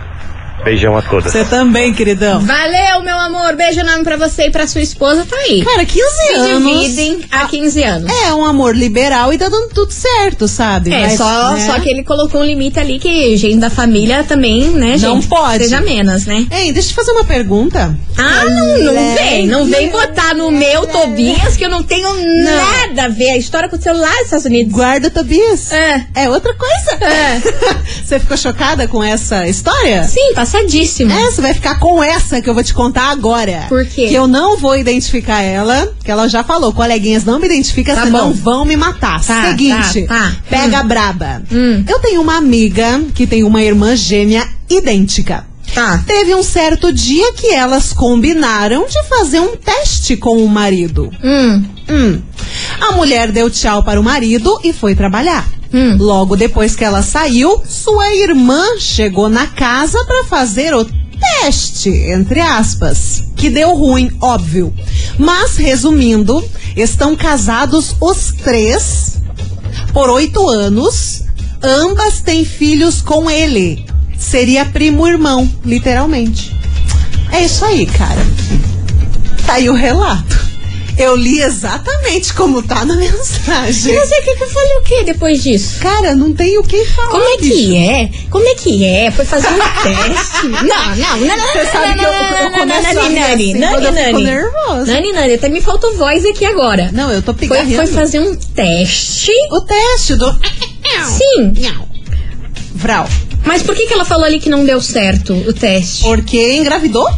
Beijão 0.65 0.97
a 0.97 1.01
todas. 1.03 1.31
Você 1.31 1.45
também, 1.45 1.93
queridão. 1.93 2.39
Valeu, 2.41 3.01
meu 3.03 3.17
amor. 3.19 3.55
Beijo 3.55 3.79
enorme 3.81 4.03
pra 4.03 4.17
você 4.17 4.47
e 4.47 4.51
pra 4.51 4.65
sua 4.67 4.81
esposa. 4.81 5.23
Tá 5.29 5.35
aí. 5.37 5.63
Cara, 5.63 5.85
15 5.85 6.01
Se 6.09 6.33
anos. 6.33 6.73
dividem 6.81 7.21
há 7.31 7.45
15 7.47 7.83
anos. 7.83 8.11
É 8.23 8.33
um 8.33 8.43
amor 8.43 8.75
liberal 8.75 9.31
e 9.31 9.37
tá 9.37 9.47
dando 9.47 9.69
tudo 9.69 9.91
certo, 9.91 10.47
sabe? 10.47 10.91
É, 10.91 11.01
Mas, 11.01 11.17
só, 11.17 11.51
né? 11.53 11.65
só 11.67 11.79
que 11.79 11.87
ele 11.87 12.03
colocou 12.03 12.41
um 12.41 12.45
limite 12.45 12.79
ali 12.79 12.97
que 12.97 13.37
gente 13.37 13.57
da 13.57 13.69
família 13.69 14.23
também, 14.23 14.69
né, 14.71 14.97
Não 14.99 15.15
gente? 15.17 15.27
pode. 15.27 15.63
Seja 15.65 15.81
menos, 15.81 16.25
né? 16.25 16.47
Ei, 16.49 16.71
deixa 16.73 16.87
eu 16.87 16.91
te 16.91 16.95
fazer 16.95 17.11
uma 17.11 17.23
pergunta. 17.23 17.95
Ah, 18.17 18.45
não, 18.45 18.77
não 18.79 19.15
vem. 19.15 19.45
Não 19.47 19.65
vem 19.65 19.89
botar 19.91 20.33
no 20.33 20.49
meu 20.49 20.87
Tobias 20.87 21.55
que 21.55 21.63
eu 21.63 21.69
não 21.69 21.83
tenho 21.83 22.09
nada 22.43 23.03
a 23.03 23.07
ver. 23.07 23.31
A 23.31 23.37
história 23.37 23.67
aconteceu 23.67 23.95
lá 23.95 24.09
nos 24.09 24.21
Estados 24.23 24.45
Unidos. 24.45 24.73
Guarda, 24.73 25.11
Tobias. 25.11 25.71
É. 25.71 26.05
É 26.15 26.29
outra 26.29 26.53
coisa. 26.55 27.05
É. 27.05 27.41
Você 28.03 28.19
ficou 28.19 28.35
chocada 28.37 28.87
com 28.87 29.03
essa 29.03 29.47
história? 29.47 30.03
Sim, 30.05 30.33
passadíssimo. 30.55 31.11
É, 31.11 31.31
você 31.31 31.41
vai 31.41 31.53
ficar 31.53 31.79
com 31.79 32.01
essa 32.03 32.41
que 32.41 32.49
eu 32.49 32.53
vou 32.53 32.63
te 32.63 32.73
contar 32.73 33.09
agora. 33.11 33.65
Por 33.69 33.85
quê? 33.85 34.07
Que 34.07 34.13
eu 34.13 34.27
não 34.27 34.57
vou 34.57 34.75
identificar 34.77 35.41
ela, 35.41 35.93
que 36.03 36.09
ela 36.11 36.27
já 36.27 36.43
falou, 36.43 36.73
coleguinhas, 36.73 37.23
não 37.23 37.39
me 37.39 37.45
identifica, 37.45 37.95
Tá 37.95 38.03
senão 38.03 38.29
bom. 38.29 38.33
vão 38.33 38.65
me 38.65 38.75
matar. 38.75 39.23
Tá, 39.23 39.49
Seguinte, 39.49 40.03
tá, 40.03 40.15
tá. 40.15 40.35
pega 40.49 40.79
a 40.79 40.83
braba. 40.83 41.43
Hum. 41.51 41.83
Eu 41.87 41.99
tenho 41.99 42.21
uma 42.21 42.37
amiga 42.37 43.01
que 43.13 43.27
tem 43.27 43.43
uma 43.43 43.61
irmã 43.61 43.95
gêmea 43.95 44.47
idêntica. 44.69 45.45
Tá. 45.73 46.03
Teve 46.05 46.33
um 46.35 46.43
certo 46.43 46.93
dia 46.93 47.33
que 47.33 47.51
elas 47.51 47.91
combinaram 47.91 48.85
de 48.87 49.03
fazer 49.09 49.39
um 49.39 49.55
teste 49.55 50.15
com 50.15 50.37
o 50.43 50.47
marido. 50.47 51.11
Hum. 51.23 51.63
Hum. 51.89 52.21
A 52.79 52.91
mulher 52.93 53.31
deu 53.31 53.49
tchau 53.49 53.83
para 53.83 53.99
o 53.99 54.03
marido 54.03 54.59
e 54.63 54.71
foi 54.71 54.95
trabalhar. 54.95 55.45
Hum. 55.75 55.97
Logo 55.99 56.37
depois 56.37 56.73
que 56.73 56.85
ela 56.85 57.01
saiu, 57.01 57.61
sua 57.67 58.15
irmã 58.15 58.63
chegou 58.79 59.27
na 59.27 59.45
casa 59.45 60.01
para 60.05 60.23
fazer 60.23 60.73
o 60.73 60.85
teste, 60.85 61.89
entre 61.89 62.39
aspas, 62.39 63.23
que 63.35 63.49
deu 63.49 63.75
ruim, 63.75 64.09
óbvio. 64.21 64.73
Mas, 65.19 65.57
resumindo, 65.57 66.41
estão 66.77 67.13
casados 67.13 67.93
os 67.99 68.31
três 68.41 69.17
por 69.91 70.09
oito 70.09 70.47
anos. 70.47 71.23
Ambas 71.61 72.21
têm 72.21 72.45
filhos 72.45 73.01
com 73.01 73.29
ele. 73.29 73.85
Seria 74.17 74.65
primo-irmão, 74.65 75.49
literalmente. 75.65 76.55
É 77.33 77.43
isso 77.43 77.65
aí, 77.65 77.85
cara. 77.85 78.25
Tá 79.45 79.55
aí 79.55 79.69
o 79.69 79.73
relato. 79.73 80.44
Eu 80.97 81.15
li 81.17 81.41
exatamente 81.41 82.33
como 82.33 82.63
tá 82.63 82.85
na 82.85 82.95
mensagem. 82.95 83.95
Mas 83.95 84.11
é 84.11 84.21
que 84.21 84.29
eu 84.29 84.49
falei 84.49 84.77
o 84.77 84.81
quê 84.81 85.03
depois 85.03 85.43
disso? 85.43 85.79
Cara, 85.79 86.15
não 86.15 86.33
tem 86.33 86.57
o 86.57 86.63
que 86.63 86.85
falar. 86.85 87.09
Como 87.09 87.23
é 87.23 87.37
bicho. 87.37 87.53
que 87.53 87.77
é? 87.77 88.09
Como 88.29 88.47
é 88.47 88.55
que 88.55 88.85
é? 88.85 89.11
Foi 89.11 89.25
fazer 89.25 89.47
um 89.49 89.57
teste? 89.83 90.47
Não, 90.47 90.55
não, 90.61 90.95
não, 90.95 91.17
não, 91.19 91.37
não, 91.37 91.47
Você 91.47 91.65
sabe 91.65 91.87
não, 91.87 91.95
que 91.97 92.05
eu- 92.05 92.11
não, 92.13 92.21
eu 92.21 92.31
não, 92.31 92.43
não, 92.43 92.59
começo 92.59 92.87
a 92.87 92.93
Nani, 92.93 93.15
Nani, 93.19 93.33
assim 93.43 93.53
Nani, 93.59 93.85
eu 93.85 93.93
fico 94.05 94.19
nervosa. 94.19 94.93
Nani, 94.93 95.11
Nani, 95.11 95.33
até 95.33 95.49
me 95.49 95.61
faltou 95.61 95.95
voz 95.97 96.25
aqui 96.25 96.45
agora. 96.45 96.89
Não, 96.93 97.11
eu 97.11 97.21
tô 97.21 97.33
Foi, 97.33 97.41
pigarreando. 97.41 97.75
foi 97.87 97.87
fazer 97.87 98.19
um 98.19 98.33
teste. 98.35 99.31
O 99.51 99.61
teste 99.61 100.15
do... 100.15 100.31
Sim. 101.05 101.53
Vral. 102.73 103.07
Mas 103.43 103.61
por 103.63 103.75
que, 103.75 103.85
que 103.85 103.93
ela 103.93 104.05
falou 104.05 104.25
ali 104.25 104.39
que 104.39 104.49
não 104.49 104.65
deu 104.65 104.79
certo 104.81 105.33
o 105.33 105.51
teste? 105.53 106.03
Porque 106.03 106.53
engravidou? 106.55 107.07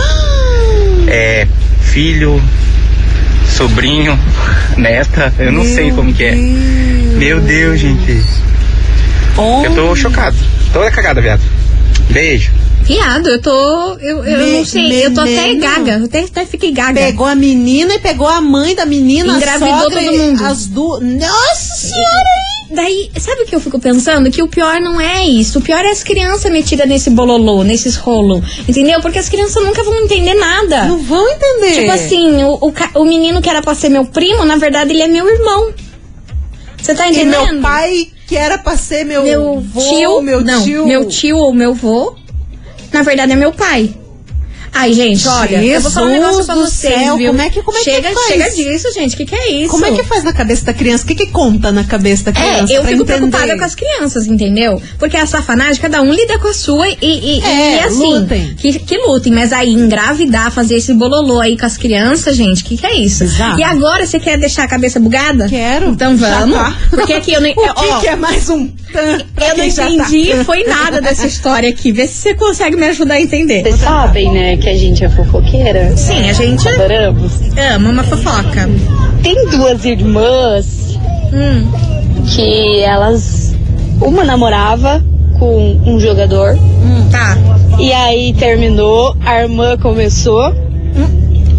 É 1.11 1.47
filho, 1.81 2.39
sobrinho, 3.47 4.17
neta, 4.77 5.33
eu 5.39 5.51
não 5.51 5.63
sei 5.65 5.91
como 5.91 6.13
que 6.13 6.23
é. 6.23 6.35
Meu 6.35 7.39
Deus, 7.41 7.79
gente. 7.79 8.23
Eu 9.65 9.75
tô 9.75 9.95
chocado. 9.95 10.35
Toda 10.73 10.91
cagada, 10.91 11.21
viado. 11.21 11.41
Beijo. 12.09 12.51
Viado, 12.83 13.29
eu 13.29 13.39
tô. 13.41 13.93
Eu, 13.99 14.23
eu 14.25 14.37
Me- 14.39 14.51
não 14.57 14.65
sei, 14.65 15.05
eu 15.05 15.13
tô 15.13 15.21
até 15.21 15.53
gaga. 15.55 15.91
Eu 15.99 16.05
até, 16.05 16.21
até 16.21 16.45
fiquei 16.45 16.71
gaga. 16.71 16.99
Pegou 16.99 17.25
a 17.27 17.35
menina 17.35 17.93
e 17.93 17.99
pegou 17.99 18.27
a 18.27 18.41
mãe 18.41 18.73
da 18.73 18.85
menina, 18.85 19.35
Engravidou 19.35 19.79
sogra 19.81 20.01
todo 20.01 20.13
e 20.13 20.17
mundo. 20.17 20.43
As 20.43 20.65
duas. 20.65 21.01
Nossa 21.03 21.75
senhora! 21.87 22.49
Daí, 22.71 23.11
sabe 23.19 23.41
o 23.41 23.45
que 23.45 23.55
eu 23.55 23.59
fico 23.59 23.79
pensando? 23.79 24.29
Que 24.31 24.41
o 24.43 24.47
pior 24.47 24.79
não 24.79 24.99
é 25.01 25.25
isso. 25.25 25.59
O 25.59 25.61
pior 25.61 25.83
é 25.85 25.89
as 25.89 26.03
crianças 26.03 26.51
metidas 26.51 26.87
nesse 26.87 27.09
bololô, 27.09 27.63
nesses 27.63 27.95
rolos. 27.95 28.43
Entendeu? 28.67 29.01
Porque 29.01 29.19
as 29.19 29.27
crianças 29.29 29.63
nunca 29.63 29.83
vão 29.83 29.95
entender 30.03 30.33
nada. 30.35 30.85
Não 30.85 30.99
vão 30.99 31.27
entender. 31.31 31.73
Tipo 31.81 31.91
assim, 31.91 32.43
o, 32.43 32.53
o, 32.61 32.73
o 33.01 33.05
menino 33.05 33.41
que 33.41 33.49
era 33.49 33.61
pra 33.61 33.73
ser 33.75 33.89
meu 33.89 34.05
primo, 34.05 34.45
na 34.45 34.55
verdade, 34.55 34.91
ele 34.91 35.01
é 35.01 35.07
meu 35.07 35.27
irmão. 35.29 35.71
Você 36.81 36.93
tá 36.95 37.07
E 37.07 37.11
entendendo? 37.11 37.53
meu 37.53 37.61
pai, 37.61 38.07
que 38.29 38.37
era 38.37 38.59
pra 38.59 38.77
ser 38.77 39.03
meu, 39.05 39.23
meu 39.23 39.59
vô, 39.59 39.81
tio, 39.81 40.21
meu 40.21 40.41
não, 40.41 40.63
tio. 40.63 40.85
meu 40.85 41.05
tio 41.07 41.35
ou 41.35 41.51
meu 41.51 41.73
vô, 41.73 42.15
na 42.93 43.01
verdade 43.01 43.31
é 43.31 43.35
meu 43.35 43.51
pai. 43.51 43.91
Ai, 44.73 44.93
gente, 44.93 45.27
olha, 45.27 45.63
eu 45.63 45.81
vou 45.81 45.91
falar 45.91 46.07
um 46.07 46.09
negócio 46.11 46.45
pra 46.45 46.55
Jesus 46.55 46.69
do 46.71 46.77
vocês, 46.77 46.99
céu, 46.99 47.17
viu? 47.17 47.27
como 47.31 47.41
é 47.41 47.49
que- 47.49 47.61
como 47.63 47.77
é 47.77 47.79
que 47.81 47.91
chega, 47.91 48.11
faz? 48.11 48.27
chega 48.27 48.49
disso, 48.51 48.93
gente. 48.93 49.13
O 49.15 49.17
que, 49.17 49.25
que 49.25 49.35
é 49.35 49.51
isso? 49.51 49.71
Como 49.71 49.85
é 49.85 49.91
que 49.91 50.03
faz 50.03 50.23
na 50.23 50.31
cabeça 50.33 50.65
da 50.65 50.73
criança? 50.73 51.03
O 51.03 51.07
que, 51.07 51.15
que 51.15 51.27
conta 51.27 51.71
na 51.71 51.83
cabeça 51.83 52.25
da 52.25 52.31
criança? 52.31 52.73
É, 52.73 52.77
eu 52.77 52.83
fico 52.83 53.03
entender? 53.03 53.05
preocupada 53.05 53.57
com 53.57 53.63
as 53.65 53.75
crianças, 53.75 54.27
entendeu? 54.27 54.81
Porque 54.97 55.17
a 55.17 55.25
safanagem, 55.25 55.81
cada 55.81 56.01
um 56.01 56.11
lida 56.13 56.37
com 56.39 56.47
a 56.47 56.53
sua 56.53 56.87
e, 56.87 56.97
e, 57.01 57.41
É, 57.43 57.75
e 57.75 57.79
assim, 57.81 58.13
lutem. 58.19 58.53
Que, 58.57 58.79
que 58.79 58.97
lutem. 58.97 59.33
Mas 59.33 59.51
aí, 59.51 59.69
engravidar, 59.73 60.51
fazer 60.51 60.75
esse 60.75 60.93
bololô 60.93 61.39
aí 61.39 61.57
com 61.57 61.65
as 61.65 61.77
crianças, 61.77 62.35
gente, 62.35 62.61
o 62.63 62.65
que, 62.65 62.77
que 62.77 62.85
é 62.85 62.95
isso? 62.95 63.23
Exato. 63.23 63.59
E 63.59 63.63
agora, 63.63 64.05
você 64.05 64.19
quer 64.19 64.37
deixar 64.37 64.63
a 64.63 64.67
cabeça 64.67 64.99
bugada? 64.99 65.47
Quero. 65.49 65.89
Então 65.89 66.15
vamos. 66.15 66.55
tá. 66.57 66.77
Porque 66.89 67.13
aqui 67.13 67.33
eu 67.33 67.41
não. 67.41 67.49
O 67.59 67.73
que, 67.73 67.87
ó, 67.91 67.99
que 67.99 68.07
é 68.07 68.15
mais 68.15 68.47
um 68.49 68.69
eu 68.93 69.57
não 69.57 69.73
tá? 69.73 69.89
entendi, 69.89 70.31
foi 70.45 70.63
nada 70.63 70.99
dessa 71.01 71.25
história 71.27 71.69
aqui. 71.69 71.91
Vê 71.91 72.07
se 72.07 72.15
você 72.15 72.33
consegue 72.33 72.75
me 72.75 72.87
ajudar 72.87 73.15
a 73.15 73.21
entender. 73.21 73.61
Vocês 73.63 73.79
sabem, 73.79 74.31
né, 74.31 74.57
que 74.59 74.69
a 74.69 74.77
gente 74.77 75.03
é 75.03 75.09
fofoqueira? 75.09 75.95
Sim, 75.97 76.29
a 76.29 76.33
gente 76.33 76.67
Adoramos. 76.67 77.31
ama 77.75 77.89
uma 77.89 78.03
fofoca. 78.03 78.69
Tem 79.23 79.35
duas 79.49 79.83
irmãs 79.85 80.97
Hum. 81.33 81.67
que 82.27 82.79
elas. 82.81 83.55
Uma 84.01 84.23
namorava 84.23 85.03
com 85.39 85.79
um 85.85 85.99
jogador. 85.99 86.57
Tá. 87.11 87.37
E 87.79 87.91
aí 87.93 88.33
terminou, 88.33 89.15
a 89.25 89.41
irmã 89.41 89.77
começou 89.77 90.53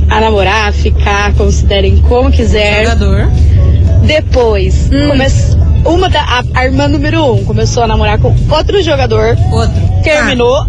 a 0.08 0.20
namorar, 0.20 0.72
ficar, 0.72 1.32
considerem 1.34 1.98
como 2.08 2.30
quiser. 2.30 2.84
Jogador. 2.84 3.28
Depois, 4.04 4.88
come- 4.88 5.94
uma 5.94 6.08
da, 6.08 6.20
a, 6.20 6.42
a 6.54 6.64
irmã 6.64 6.88
número 6.88 7.24
um 7.34 7.44
começou 7.44 7.82
a 7.82 7.86
namorar 7.86 8.18
com 8.18 8.34
outro 8.50 8.82
jogador, 8.82 9.36
Outro. 9.52 9.72
terminou, 10.02 10.66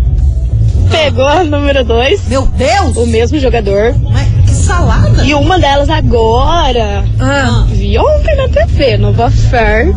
pegou 0.92 1.28
a 1.28 1.44
número 1.44 1.84
dois, 1.84 2.22
Meu 2.28 2.46
Deus! 2.46 2.96
o 2.98 3.06
mesmo 3.08 3.40
jogador. 3.40 3.96
Mas 4.12 4.28
que 4.46 4.52
salada! 4.54 5.24
E 5.24 5.34
uma 5.34 5.58
delas 5.60 5.90
agora, 5.90 7.04
Ah. 7.20 7.66
vi 7.70 7.98
ontem 7.98 8.36
na 8.36 8.48
TV, 8.50 8.98
Nova 8.98 9.30
Fair 9.32 9.94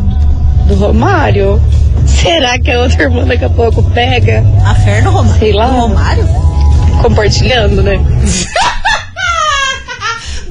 do 0.67 0.75
Romário. 0.75 1.61
Será 2.07 2.57
que 2.59 2.71
a 2.71 2.79
outra 2.81 3.03
irmã 3.03 3.23
daqui 3.25 3.45
a 3.45 3.49
pouco 3.49 3.83
pega? 3.91 4.43
A 4.65 4.73
Fer 4.75 5.03
do 5.03 5.11
Romário. 5.11 5.39
Sei 5.39 5.53
lá. 5.53 5.67
Do 5.67 5.73
Romário? 5.73 6.27
Compartilhando, 7.01 7.83
né? 7.83 7.97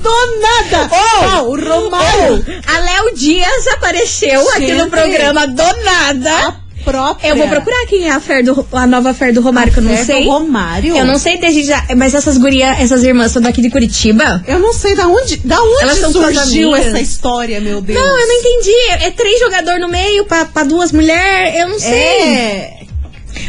Do 0.03 0.11
nada! 0.41 0.91
Oh, 0.93 1.43
o 1.45 1.57
Romário! 1.57 2.45
A 2.67 2.79
Léo 2.79 3.15
Dias 3.17 3.67
apareceu 3.69 4.47
aqui 4.51 4.73
no 4.73 4.81
Gente. 4.81 4.91
programa 4.91 5.47
do 5.47 5.63
nada. 5.83 6.55
Própria. 6.85 7.29
Eu 7.29 7.37
vou 7.37 7.49
procurar 7.49 7.87
quem 7.87 8.07
é 8.07 8.11
a, 8.13 8.21
Fer 8.21 8.45
do, 8.45 8.67
a 8.73 8.87
nova 8.87 9.15
Fer 9.15 9.33
do 9.33 9.41
Romário, 9.41 9.73
que 9.73 9.79
eu 9.79 9.83
não 9.83 9.91
Fer 9.91 10.01
do 10.01 10.07
sei. 10.07 10.27
Romário? 10.27 10.97
Eu 10.97 11.05
não 11.05 11.19
sei 11.19 11.39
desde 11.39 11.65
já. 11.65 11.85
Mas 11.97 12.15
essas 12.15 12.37
gurias, 12.37 12.79
essas 12.79 13.03
irmãs 13.03 13.33
são 13.33 13.41
daqui 13.43 13.63
de 13.63 13.71
Curitiba? 13.71 14.43
Eu 14.47 14.59
não 14.59 14.73
sei 14.73 14.95
da 14.95 15.07
onde, 15.07 15.37
da 15.39 15.61
onde 15.61 15.83
Elas 15.83 15.99
surgiu 16.13 16.75
essa 16.75 17.01
história, 17.01 17.61
meu 17.61 17.81
Deus. 17.81 17.99
Não, 17.99 18.21
eu 18.21 18.29
não 18.29 18.35
entendi. 18.35 18.75
É, 18.91 19.07
é 19.07 19.11
três 19.11 19.41
jogadores 19.41 19.81
no 19.81 19.89
meio 19.89 20.25
pra, 20.27 20.45
pra 20.45 20.65
duas 20.65 20.93
mulheres? 20.93 21.61
Eu 21.61 21.69
não 21.69 21.79
sei. 21.79 21.95
É. 21.95 22.84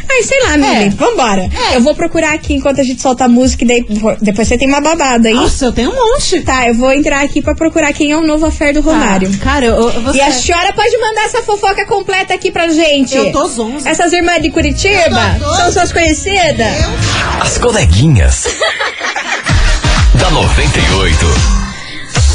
Ai, 0.08 0.22
sei 0.22 0.42
lá, 0.44 0.56
Mili. 0.56 0.84
É. 0.86 0.88
Vambora. 0.90 1.48
Eu 1.74 1.80
vou 1.80 1.94
procurar 1.94 2.32
aqui 2.34 2.54
enquanto 2.54 2.80
a 2.80 2.84
gente 2.84 3.02
solta 3.02 3.24
a 3.24 3.28
música 3.28 3.64
e 3.64 3.66
daí, 3.66 3.86
depois 4.20 4.46
você 4.48 4.56
tem 4.56 4.68
uma 4.68 4.80
babada 4.80 5.28
aí. 5.28 5.34
Nossa, 5.34 5.66
eu 5.66 5.72
tenho 5.72 5.90
um 5.90 5.94
monte. 5.94 6.40
Tá, 6.42 6.66
eu 6.68 6.74
vou 6.74 6.92
entrar 6.92 7.22
aqui 7.22 7.42
pra 7.42 7.54
procurar 7.54 7.92
quem 7.92 8.12
é 8.12 8.16
o 8.16 8.26
novo 8.26 8.46
affair 8.46 8.72
do 8.74 8.80
Romário. 8.80 9.30
Cara, 9.38 9.66
eu, 9.66 9.74
eu- 9.74 10.00
você... 10.02 10.18
E 10.18 10.20
a 10.20 10.30
senhora 10.32 10.72
pode 10.72 10.96
mandar 10.98 11.22
essa 11.24 11.42
fofoca 11.42 11.84
completa 11.86 12.34
aqui 12.34 12.50
pra 12.50 12.68
gente. 12.68 13.14
Eu 13.16 13.32
tô 13.32 13.46
zonza. 13.48 13.88
Essas 13.88 14.12
irmãs 14.12 14.40
de 14.42 14.50
Curitiba 14.50 15.36
Eu 15.40 15.54
são 15.54 15.72
suas 15.72 15.92
conhecidas? 15.92 16.66
As 17.40 17.58
coleguinhas. 17.58 18.44
da 20.14 20.30
98. 20.30 21.65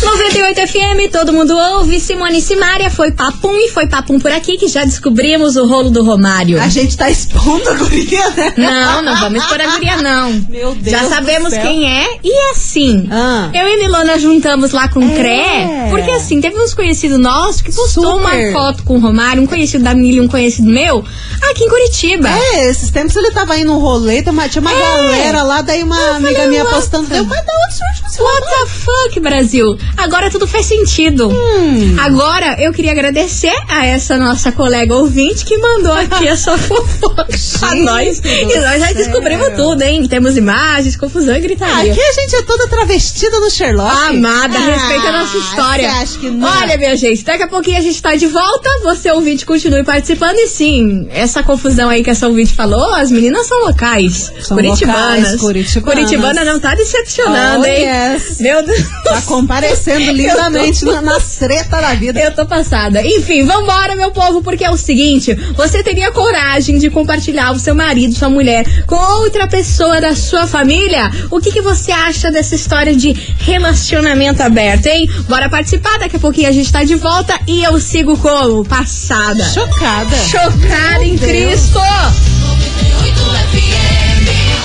98 0.04 0.68
FM, 0.68 1.12
todo 1.12 1.32
mundo 1.32 1.56
ouve. 1.56 2.00
Simone 2.00 2.40
e 2.40 2.42
Simária 2.42 2.90
foi 2.90 3.12
papum 3.12 3.54
e 3.56 3.70
foi 3.70 3.86
papum 3.88 4.20
por 4.20 4.32
aqui 4.32 4.58
que 4.58 4.68
já 4.68 4.84
descobrimos 4.84 5.56
o 5.56 5.66
rolo 5.68 5.90
do 5.90 6.04
Romário. 6.04 6.60
A 6.62 6.68
gente 6.68 6.98
tá 6.98 7.10
expondo 7.10 7.70
a 7.70 7.74
guria, 7.74 8.30
né? 8.32 8.54
Não, 8.58 9.02
não 9.04 9.16
vamos 9.18 9.42
expor 9.42 9.62
a 9.62 9.68
guria, 9.68 9.98
não. 9.98 10.32
Meu 10.50 10.74
Deus 10.76 10.92
Já 10.92 11.08
sabemos 11.08 11.54
quem 11.54 11.86
é. 11.92 12.18
E 12.24 12.52
assim, 12.52 13.08
Ah. 13.12 13.50
eu 13.54 13.68
e 13.68 13.78
Milona 13.78 14.18
juntamos 14.20 14.72
lá 14.72 14.88
com 14.88 15.00
o 15.00 15.04
É. 15.12 15.16
CRE, 15.16 15.90
porque 15.92 16.12
assim, 16.12 16.42
teve 16.42 16.58
uns 16.60 16.74
conhecidos 16.74 17.20
nossos 17.20 17.62
que 17.62 17.72
postou 17.72 18.18
Super. 18.18 18.52
uma 18.52 18.52
foto 18.52 18.84
com 18.84 18.96
o 18.96 19.00
Romário, 19.00 19.44
um 19.44 19.48
conhecido 19.48 19.84
da 19.84 19.94
Mili, 19.94 20.20
um 20.20 20.28
conhecido 20.28 20.68
meu, 20.70 21.04
aqui 21.50 21.64
em 21.64 21.70
Curitiba. 21.70 22.30
É, 22.30 22.70
esses 22.70 22.90
tempos 22.90 23.16
ele 23.16 23.32
tava 23.32 23.54
aí 23.54 23.64
num 23.64 23.78
rolê, 23.78 24.22
tinha 24.22 24.32
uma, 24.32 24.50
tinha 24.50 24.62
uma 24.62 24.72
É. 24.72 24.80
galera 24.80 25.44
lá, 25.44 25.62
daí 25.62 25.84
uma 25.84 26.16
amiga 26.16 26.48
minha 26.48 26.64
what 26.64 26.76
postando. 26.76 27.08
Deu, 27.08 27.24
mas 27.26 27.46
da 27.46 27.54
onde 27.54 27.74
surge 27.76 28.02
What 28.22 28.42
the 28.42 28.66
fuck, 28.68 29.20
Brasil? 29.20 29.78
Agora 29.98 30.30
tudo 30.32 30.48
faz 30.48 30.66
sentido. 30.66 31.30
Hum. 31.30 31.96
Agora 32.00 32.56
eu 32.60 32.72
queria 32.74 32.92
agradecer 32.92 33.54
a 33.68 33.86
essa 33.86 34.18
nossa 34.18 34.52
colega 34.52 34.96
ouvinte 34.96 35.46
que 35.46 35.58
mandou 35.58 35.94
aqui 35.94 36.28
essa 36.28 36.58
fofoca 36.60 37.28
a 37.62 37.76
nós. 37.76 38.20
do 38.20 38.28
E 38.28 38.60
nós 38.60 38.80
já 38.82 38.94
descobrimos 38.94 39.50
tudo, 39.56 39.82
hein? 39.84 40.08
Temos 40.08 40.38
imagens, 40.38 40.96
confusão 40.96 41.36
e 41.36 41.40
gritaria. 41.42 41.92
Aqui 41.92 42.02
a 42.02 42.14
gente 42.14 42.36
é 42.36 42.42
toda 42.44 42.68
travestida 42.68 43.40
no 43.40 43.50
Sherlock. 43.50 43.96
Amada, 44.08 44.58
Ah, 44.58 44.66
respeita 44.66 45.08
a 45.08 45.12
nossa 45.12 45.38
história. 45.38 45.92
Acha 45.92 46.18
que 46.18 46.30
não? 46.30 46.50
Olha, 46.62 46.78
minha 46.78 46.96
gente, 46.96 47.24
daqui 47.24 47.44
a 47.44 47.48
pouquinho 47.48 47.78
a 47.78 47.82
gente 47.82 48.02
tá 48.02 48.16
de 48.16 48.28
volta. 48.28 48.70
Você, 48.84 49.12
ouvinte, 49.12 49.46
continue 49.46 49.84
participando. 49.84 50.38
E 50.38 50.48
sim, 50.48 51.08
essa 51.12 51.44
confusão 51.44 51.90
aí 51.90 52.04
que 52.04 52.10
essa 52.10 52.28
ouvinte 52.28 52.54
falou, 52.54 52.94
as 52.94 53.12
meninas 53.12 53.46
são 53.48 53.66
locais. 53.66 54.32
São 54.42 54.58
curitibanas. 54.58 55.18
locais, 55.18 55.42
curitibanas. 55.42 55.94
Curitibana 55.94 56.44
não 56.46 56.60
tá 56.60 56.74
decepcionando, 56.76 57.64
Oh, 57.64 57.68
hein? 57.68 57.84
yes. 58.14 58.40
Meu 58.40 58.66
Deus. 58.66 58.82
Tá 59.04 59.22
comparecendo 59.26 59.81
lindamente 59.90 60.84
Eu 60.86 60.90
tô- 60.90 61.02
na, 61.02 61.14
na 61.14 61.20
treta 61.20 61.82
da 61.82 61.94
vida. 61.94 62.20
Eu 62.20 62.34
tô 62.34 62.46
passada. 62.46 63.02
Enfim, 63.06 63.46
vambora, 63.46 63.96
meu 63.96 64.12
povo, 64.12 64.42
porque 64.42 64.64
é 64.64 64.70
o 64.72 64.78
seguinte: 64.78 65.34
você 65.56 65.84
teria 65.84 66.12
coragem 66.12 66.78
de 66.78 66.90
compartilhar 66.90 67.52
o 67.52 67.60
seu 67.60 67.74
marido, 67.76 68.14
sua 68.14 68.30
mulher, 68.30 68.66
com 68.86 68.96
outra 68.96 69.48
pessoa 69.48 70.00
da 70.00 70.16
sua 70.16 70.46
família? 70.48 71.10
O 71.30 71.40
que, 71.40 71.52
que 71.52 71.62
você 71.62 71.92
acha 71.92 72.32
dessa 72.32 72.56
história 72.56 72.96
de 72.96 73.12
relacionamento 73.40 74.42
aberto, 74.44 74.86
hein? 74.88 75.10
Bora 75.28 75.50
participar, 75.50 75.98
daqui 76.00 76.16
a 76.18 76.20
pouquinho 76.20 76.48
a 76.50 76.52
gente 76.52 76.72
tá 76.72 76.84
de 76.84 76.96
volta 76.96 77.38
e 77.48 77.64
eu 77.64 77.80
sigo 77.80 78.18
como? 78.18 78.64
Passada. 78.66 79.44
Chocada. 79.50 80.16
Chocada 80.18 81.04
em 81.04 81.18
Cristo! 81.18 81.80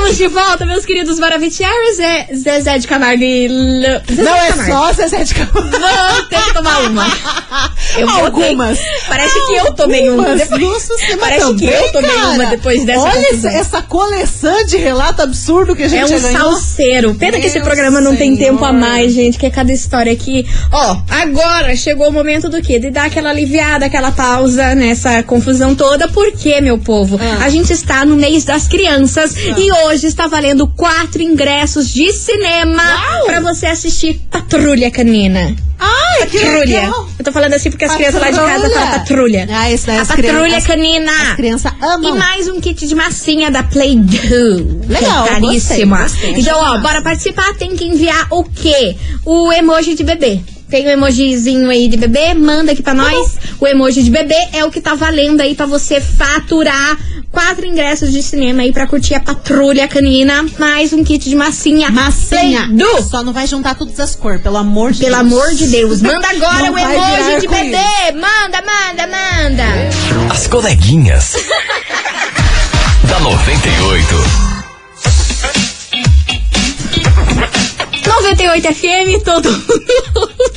Estamos 0.05 0.17
de 0.17 0.27
volta, 0.27 0.65
meus 0.67 0.85
queridos 0.85 1.17
Maravicheros. 1.17 1.99
É 1.99 2.27
Zezé 2.35 2.77
de 2.77 2.87
Camargo 2.87 3.23
e. 3.23 3.45
L- 3.45 4.01
Zezé 4.07 4.23
Não 4.23 4.35
é 4.35 4.51
só 4.67 4.93
Zezé 4.93 5.23
de 5.23 5.33
Camargo. 5.33 5.61
Vamos 5.71 6.29
ter 6.29 6.41
que 6.43 6.53
tomar 6.53 6.79
uma. 6.83 7.05
Eu 7.97 8.05
botei- 8.07 8.25
Algumas. 8.25 8.79
Parece 9.07 9.33
que 9.47 9.53
eu 9.53 9.73
tomei 9.73 10.09
uma. 10.09 10.23
Algumas. 10.27 10.41
Depois- 10.49 10.61
Nossa, 10.61 10.97
você 10.97 11.17
Parece 11.17 11.39
também, 11.45 11.55
que 11.55 11.73
eu 11.73 11.91
tomei 11.93 12.11
cara. 12.11 12.27
uma 12.29 12.45
depois 12.47 12.83
dessa 12.85 12.99
Olha 13.01 13.21
confusão. 13.29 13.51
essa, 13.51 13.81
coleção 13.83 14.65
de 14.65 14.75
relato 14.77 15.21
absurdo 15.21 15.73
que 15.75 15.83
a 15.83 15.87
gente 15.87 16.11
É 16.11 16.17
um 16.17 16.21
ganhou. 16.21 16.41
salseiro. 16.51 17.15
Pena 17.15 17.39
que 17.39 17.45
esse 17.47 17.55
Meu 17.55 17.63
programa 17.65 18.01
não 18.01 18.13
tem 18.15 18.35
Senhor. 18.35 18.51
tempo 18.51 18.65
a 18.65 18.73
mais, 18.73 19.13
gente, 19.13 19.37
que 19.37 19.45
é 19.45 19.49
cada 19.49 19.71
história 19.71 20.11
aqui. 20.11 20.45
Ó, 20.73 20.97
agora 21.09 21.73
chegou 21.77 22.09
o 22.09 22.11
momento 22.11 22.49
do 22.49 22.61
quê? 22.61 22.79
De 22.79 22.91
dar 22.91 23.05
aquela 23.05 23.29
aliviada, 23.29 23.85
aquela 23.85 24.11
pausa 24.11 24.75
nessa 24.75 25.23
confusão 25.23 25.73
toda. 25.73 26.09
Por 26.09 26.33
quê, 26.33 26.59
meu 26.59 26.77
povo? 26.77 27.17
Ah. 27.21 27.45
A 27.45 27.49
gente 27.49 27.71
está 27.71 28.03
no 28.03 28.17
mês 28.17 28.43
das 28.43 28.67
crianças 28.67 29.33
e 29.37 29.71
hoje 29.71 29.94
está 30.03 30.27
valendo 30.27 30.67
quatro 30.67 31.21
ingressos 31.21 31.93
de 31.93 32.11
cinema 32.13 32.83
Uau! 32.83 33.25
pra 33.25 33.39
você 33.39 33.65
assistir 33.67 34.19
Patrulha 34.29 34.89
Canina. 34.91 35.55
Ai, 35.77 36.19
Patrulha. 36.27 36.89
Eu 37.19 37.25
tô 37.25 37.31
falando 37.31 37.53
assim 37.53 37.69
porque 37.69 37.83
as 37.85 37.93
crianças 37.95 38.21
lá 38.21 38.31
de 38.31 38.37
casa 38.37 38.69
falam 38.69 38.91
patrulha. 38.91 39.47
Ah, 39.51 39.71
isso 39.71 39.85
daí 39.85 39.97
A 39.97 40.01
as 40.03 40.07
patrulha 40.07 40.31
crianças- 40.33 40.65
canina. 40.67 41.11
As 41.11 41.35
crianças 41.35 41.71
amam. 41.81 42.15
E 42.15 42.17
mais 42.19 42.47
um 42.47 42.61
kit 42.61 42.87
de 42.87 42.95
massinha 42.95 43.51
da 43.51 43.61
Play-Doh. 43.63 44.81
Legal, 44.87 45.27
caríssima. 45.27 45.97
gostei, 46.03 46.33
gostei, 46.33 46.41
então, 46.41 46.59
ó, 46.59 46.77
bora 46.79 47.01
participar. 47.01 47.53
Tem 47.55 47.75
que 47.75 47.85
enviar 47.85 48.27
o 48.31 48.43
quê? 48.43 48.95
O 49.25 49.51
emoji 49.51 49.95
de 49.95 50.03
bebê. 50.03 50.39
Tem 50.69 50.85
o 50.87 50.89
emojizinho 50.89 51.69
aí 51.69 51.87
de 51.87 51.95
bebê, 51.95 52.33
manda 52.33 52.71
aqui 52.71 52.81
pra 52.81 52.95
Tá 52.95 53.01
nós. 53.03 53.37
O 53.59 53.67
emoji 53.67 54.01
de 54.01 54.09
bebê 54.09 54.35
é 54.53 54.65
o 54.65 54.71
que 54.71 54.81
tá 54.81 54.95
valendo 54.95 55.41
aí 55.41 55.53
pra 55.53 55.65
você 55.67 56.01
faturar 56.01 56.97
quatro 57.35 57.65
ingressos 57.65 58.13
de 58.13 58.23
cinema 58.23 58.61
aí 58.61 58.71
pra 58.71 58.87
curtir 58.87 59.13
a 59.13 59.19
patrulha 59.19 59.89
canina, 59.89 60.45
mais 60.57 60.93
um 60.93 61.03
kit 61.03 61.29
de 61.29 61.35
massinha. 61.35 61.91
Massinha. 61.91 62.67
Play-Doh. 62.67 63.03
Só 63.03 63.21
não 63.23 63.33
vai 63.33 63.45
juntar 63.45 63.75
todas 63.75 63.99
as 63.99 64.15
cores, 64.15 64.41
pelo 64.41 64.55
amor 64.55 64.93
de 64.93 64.99
Pelo 65.03 65.17
Deus. 65.17 65.19
amor 65.33 65.53
de 65.53 65.67
Deus, 65.67 66.01
manda 66.01 66.29
agora 66.29 66.67
Não 66.67 66.73
o 66.73 66.79
emoji 66.79 67.41
de 67.41 67.47
bebê. 67.49 67.77
Manda, 68.13 68.63
manda, 68.63 69.07
manda. 69.07 69.65
As 70.33 70.47
coleguinhas. 70.47 71.33
da 73.03 73.19
98. 73.19 74.15
98 78.07 78.73
FM, 78.73 79.23
todo 79.25 79.51
mundo. 79.51 80.54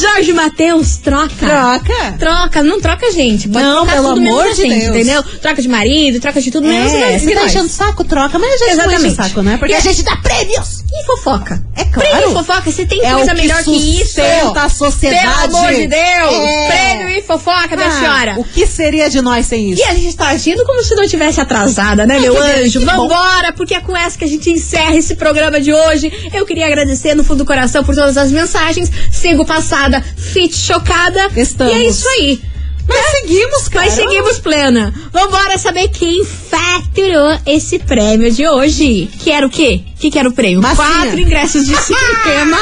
Jorge 0.00 0.32
Matheus, 0.32 0.96
troca. 0.96 1.28
Troca. 1.38 2.16
Troca, 2.18 2.62
não 2.62 2.80
troca, 2.80 3.10
gente. 3.12 3.48
Pode 3.48 3.64
Não, 3.64 3.86
pelo 3.86 4.08
amor 4.08 4.48
de 4.50 4.62
gente, 4.62 4.68
Deus. 4.80 4.88
entendeu? 4.96 5.22
Troca 5.22 5.60
de 5.60 5.68
marido, 5.68 6.20
troca 6.20 6.40
de 6.40 6.50
tudo 6.50 6.66
menos 6.66 6.92
É, 6.92 7.18
se 7.18 7.34
tá 7.34 7.44
enchendo 7.44 7.68
saco, 7.68 8.04
troca, 8.04 8.38
mas 8.38 8.48
a 8.62 8.66
gente 8.66 8.76
não 8.76 8.84
enche 8.86 8.92
o 8.92 9.06
Exatamente. 9.06 9.16
saco, 9.16 9.42
né? 9.42 9.56
Porque 9.58 9.72
E 9.72 9.76
a 9.76 9.78
é- 9.78 9.82
gente 9.82 10.02
dá 10.02 10.16
prêmios. 10.16 10.80
E 10.92 11.06
fofoca. 11.06 11.62
É 11.76 11.84
claro. 11.84 12.08
Prêmio 12.10 12.30
e 12.30 12.32
fofoca, 12.34 12.70
se 12.72 12.84
tem 12.86 13.00
É 13.04 13.12
coisa 13.12 13.30
que 13.34 13.40
melhor 13.40 13.62
que 13.62 14.00
isso. 14.02 14.20
a 14.56 14.68
sociedade. 14.68 15.48
Pelo 15.48 15.56
amor 15.56 15.72
de 15.74 15.86
Deus. 15.86 16.00
É. 16.34 16.68
Prêmio 16.96 17.08
e 17.18 17.22
fofoca, 17.22 17.76
minha 17.76 17.88
Ah, 17.88 17.98
senhora. 18.00 18.34
O 18.38 18.44
que 18.44 18.66
seria 18.66 19.08
de 19.08 19.20
nós 19.20 19.46
sem 19.46 19.70
isso? 19.70 19.80
E 19.80 19.84
a 19.84 19.94
gente 19.94 20.16
tá 20.16 20.28
agindo 20.28 20.64
como 20.64 20.82
se 20.82 20.94
não 20.94 21.06
tivesse 21.06 21.40
atrasada, 21.40 22.06
né, 22.06 22.18
meu 22.18 22.34
que 22.34 22.40
bem, 22.42 22.64
anjo? 22.64 22.80
Vambora, 22.84 23.52
porque 23.52 23.74
é 23.74 23.80
com 23.80 23.96
essa 23.96 24.18
que 24.18 24.24
a 24.24 24.28
gente 24.28 24.50
encerra 24.50 24.96
esse 24.96 25.14
programa 25.14 25.60
de 25.60 25.72
hoje. 25.72 26.10
Eu 26.32 26.44
queria 26.44 26.66
agradecer 26.66 27.14
no 27.14 27.22
fundo 27.22 27.38
do 27.38 27.46
coração 27.46 27.84
por 27.84 27.94
todas 27.94 28.16
as 28.16 28.30
mensagens. 28.32 28.90
Sigo 29.12 29.44
passada, 29.90 30.02
fit 30.16 30.56
chocada. 30.56 31.30
Estamos. 31.36 31.74
E 31.74 31.76
é 31.76 31.86
isso 31.86 32.08
aí. 32.08 32.40
Mas 32.88 33.06
seguimos, 33.20 33.68
cara. 33.68 33.86
Mas 33.86 33.94
seguimos 33.94 34.38
plena. 34.38 34.94
Vambora 35.12 35.58
saber 35.58 35.88
quem 35.88 36.24
faturou 36.24 37.38
esse 37.46 37.78
prêmio 37.78 38.30
de 38.30 38.46
hoje. 38.46 39.08
Que 39.18 39.30
era 39.30 39.46
o 39.46 39.50
quê? 39.50 39.82
O 40.00 40.02
que, 40.02 40.10
que 40.10 40.18
era 40.18 40.30
o 40.30 40.32
prêmio? 40.32 40.62
Massinha. 40.62 40.88
Quatro 40.88 41.20
ingressos 41.20 41.66
de 41.66 41.76
cinema, 41.84 42.56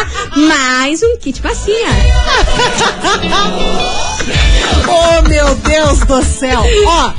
mais 0.49 1.01
um 1.05 1.17
kit 1.19 1.41
massinha. 1.41 1.87
Oh, 4.91 5.23
meu 5.29 5.55
Deus 5.57 5.99
do 6.01 6.23
céu. 6.25 6.63
Ó, 6.87 7.13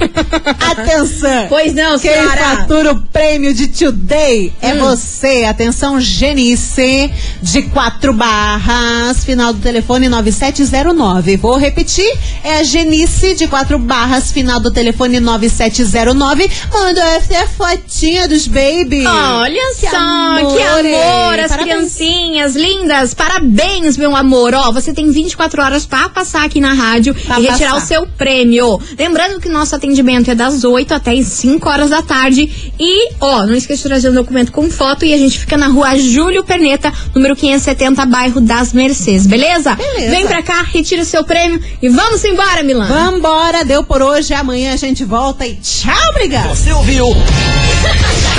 atenção. 0.71 1.45
Pois 1.49 1.73
não, 1.73 1.99
Quem 1.99 2.11
senhora. 2.13 2.41
fatura 2.57 2.91
o 2.93 3.01
prêmio 3.01 3.53
de 3.53 3.67
Today 3.67 4.51
é 4.61 4.73
Hum. 4.73 4.79
você. 4.79 5.45
Atenção, 5.45 5.99
Genice, 6.01 7.11
de 7.41 7.61
quatro 7.63 8.11
barras, 8.13 9.23
final 9.23 9.53
do 9.53 9.59
telefone 9.59 10.09
9709. 10.09 11.37
Vou 11.37 11.57
repetir, 11.57 12.11
é 12.43 12.59
a 12.59 12.63
Genice, 12.63 13.35
de 13.35 13.47
quatro 13.47 13.77
barras, 13.77 14.31
final 14.31 14.59
do 14.59 14.71
telefone 14.71 15.19
9709. 15.19 16.49
Mandou 16.73 17.03
essa 17.03 17.47
fotinha 17.55 18.27
dos 18.27 18.47
baby. 18.47 19.05
Olha 19.05 19.73
só, 19.75 19.87
amor, 20.09 20.55
que 20.55 20.61
amor, 20.63 21.39
as 21.39 21.51
Parabéns. 21.51 21.57
criancinhas 21.95 22.55
lindas. 22.55 23.13
Parabéns, 23.13 23.97
meu 23.97 24.15
amor. 24.15 24.53
Ó, 24.53 24.71
você 24.71 24.93
tem 24.93 25.11
24 25.11 25.61
horas 25.61 25.85
pra 25.85 26.09
passar 26.09 26.43
aqui 26.45 26.59
na 26.59 26.73
rádio 26.73 27.13
Pra 27.13 27.39
e 27.39 27.43
retirar 27.45 27.73
passar. 27.73 27.83
o 27.83 27.87
seu 27.87 28.07
prêmio. 28.07 28.79
Lembrando 28.97 29.39
que 29.39 29.49
nosso 29.49 29.75
atendimento 29.75 30.29
é 30.31 30.35
das 30.35 30.63
8 30.63 30.93
até 30.93 31.11
as 31.13 31.27
5 31.27 31.67
horas 31.69 31.89
da 31.89 32.01
tarde. 32.01 32.71
E, 32.79 33.11
ó, 33.19 33.45
não 33.45 33.53
esqueça 33.55 33.83
de 33.83 33.89
trazer 33.89 34.09
um 34.09 34.13
documento 34.13 34.51
com 34.51 34.69
foto 34.69 35.05
e 35.05 35.13
a 35.13 35.17
gente 35.17 35.37
fica 35.39 35.57
na 35.57 35.67
rua 35.67 35.97
Júlio 35.97 36.43
Perneta, 36.43 36.91
número 37.13 37.35
570, 37.35 38.05
bairro 38.05 38.41
das 38.41 38.73
Mercês, 38.73 39.25
beleza? 39.27 39.75
Beleza. 39.75 40.11
Vem 40.11 40.25
pra 40.27 40.41
cá, 40.41 40.61
retira 40.63 41.01
o 41.01 41.05
seu 41.05 41.23
prêmio 41.23 41.59
e 41.81 41.89
vamos 41.89 42.23
embora, 42.23 42.63
Milan. 42.63 42.87
Vambora, 42.87 43.63
deu 43.65 43.83
por 43.83 44.01
hoje. 44.01 44.33
Amanhã 44.33 44.73
a 44.73 44.77
gente 44.77 45.03
volta 45.03 45.45
e 45.45 45.55
tchau, 45.55 45.93
obrigada. 46.11 46.49
Você 46.55 46.71
ouviu? 46.71 47.05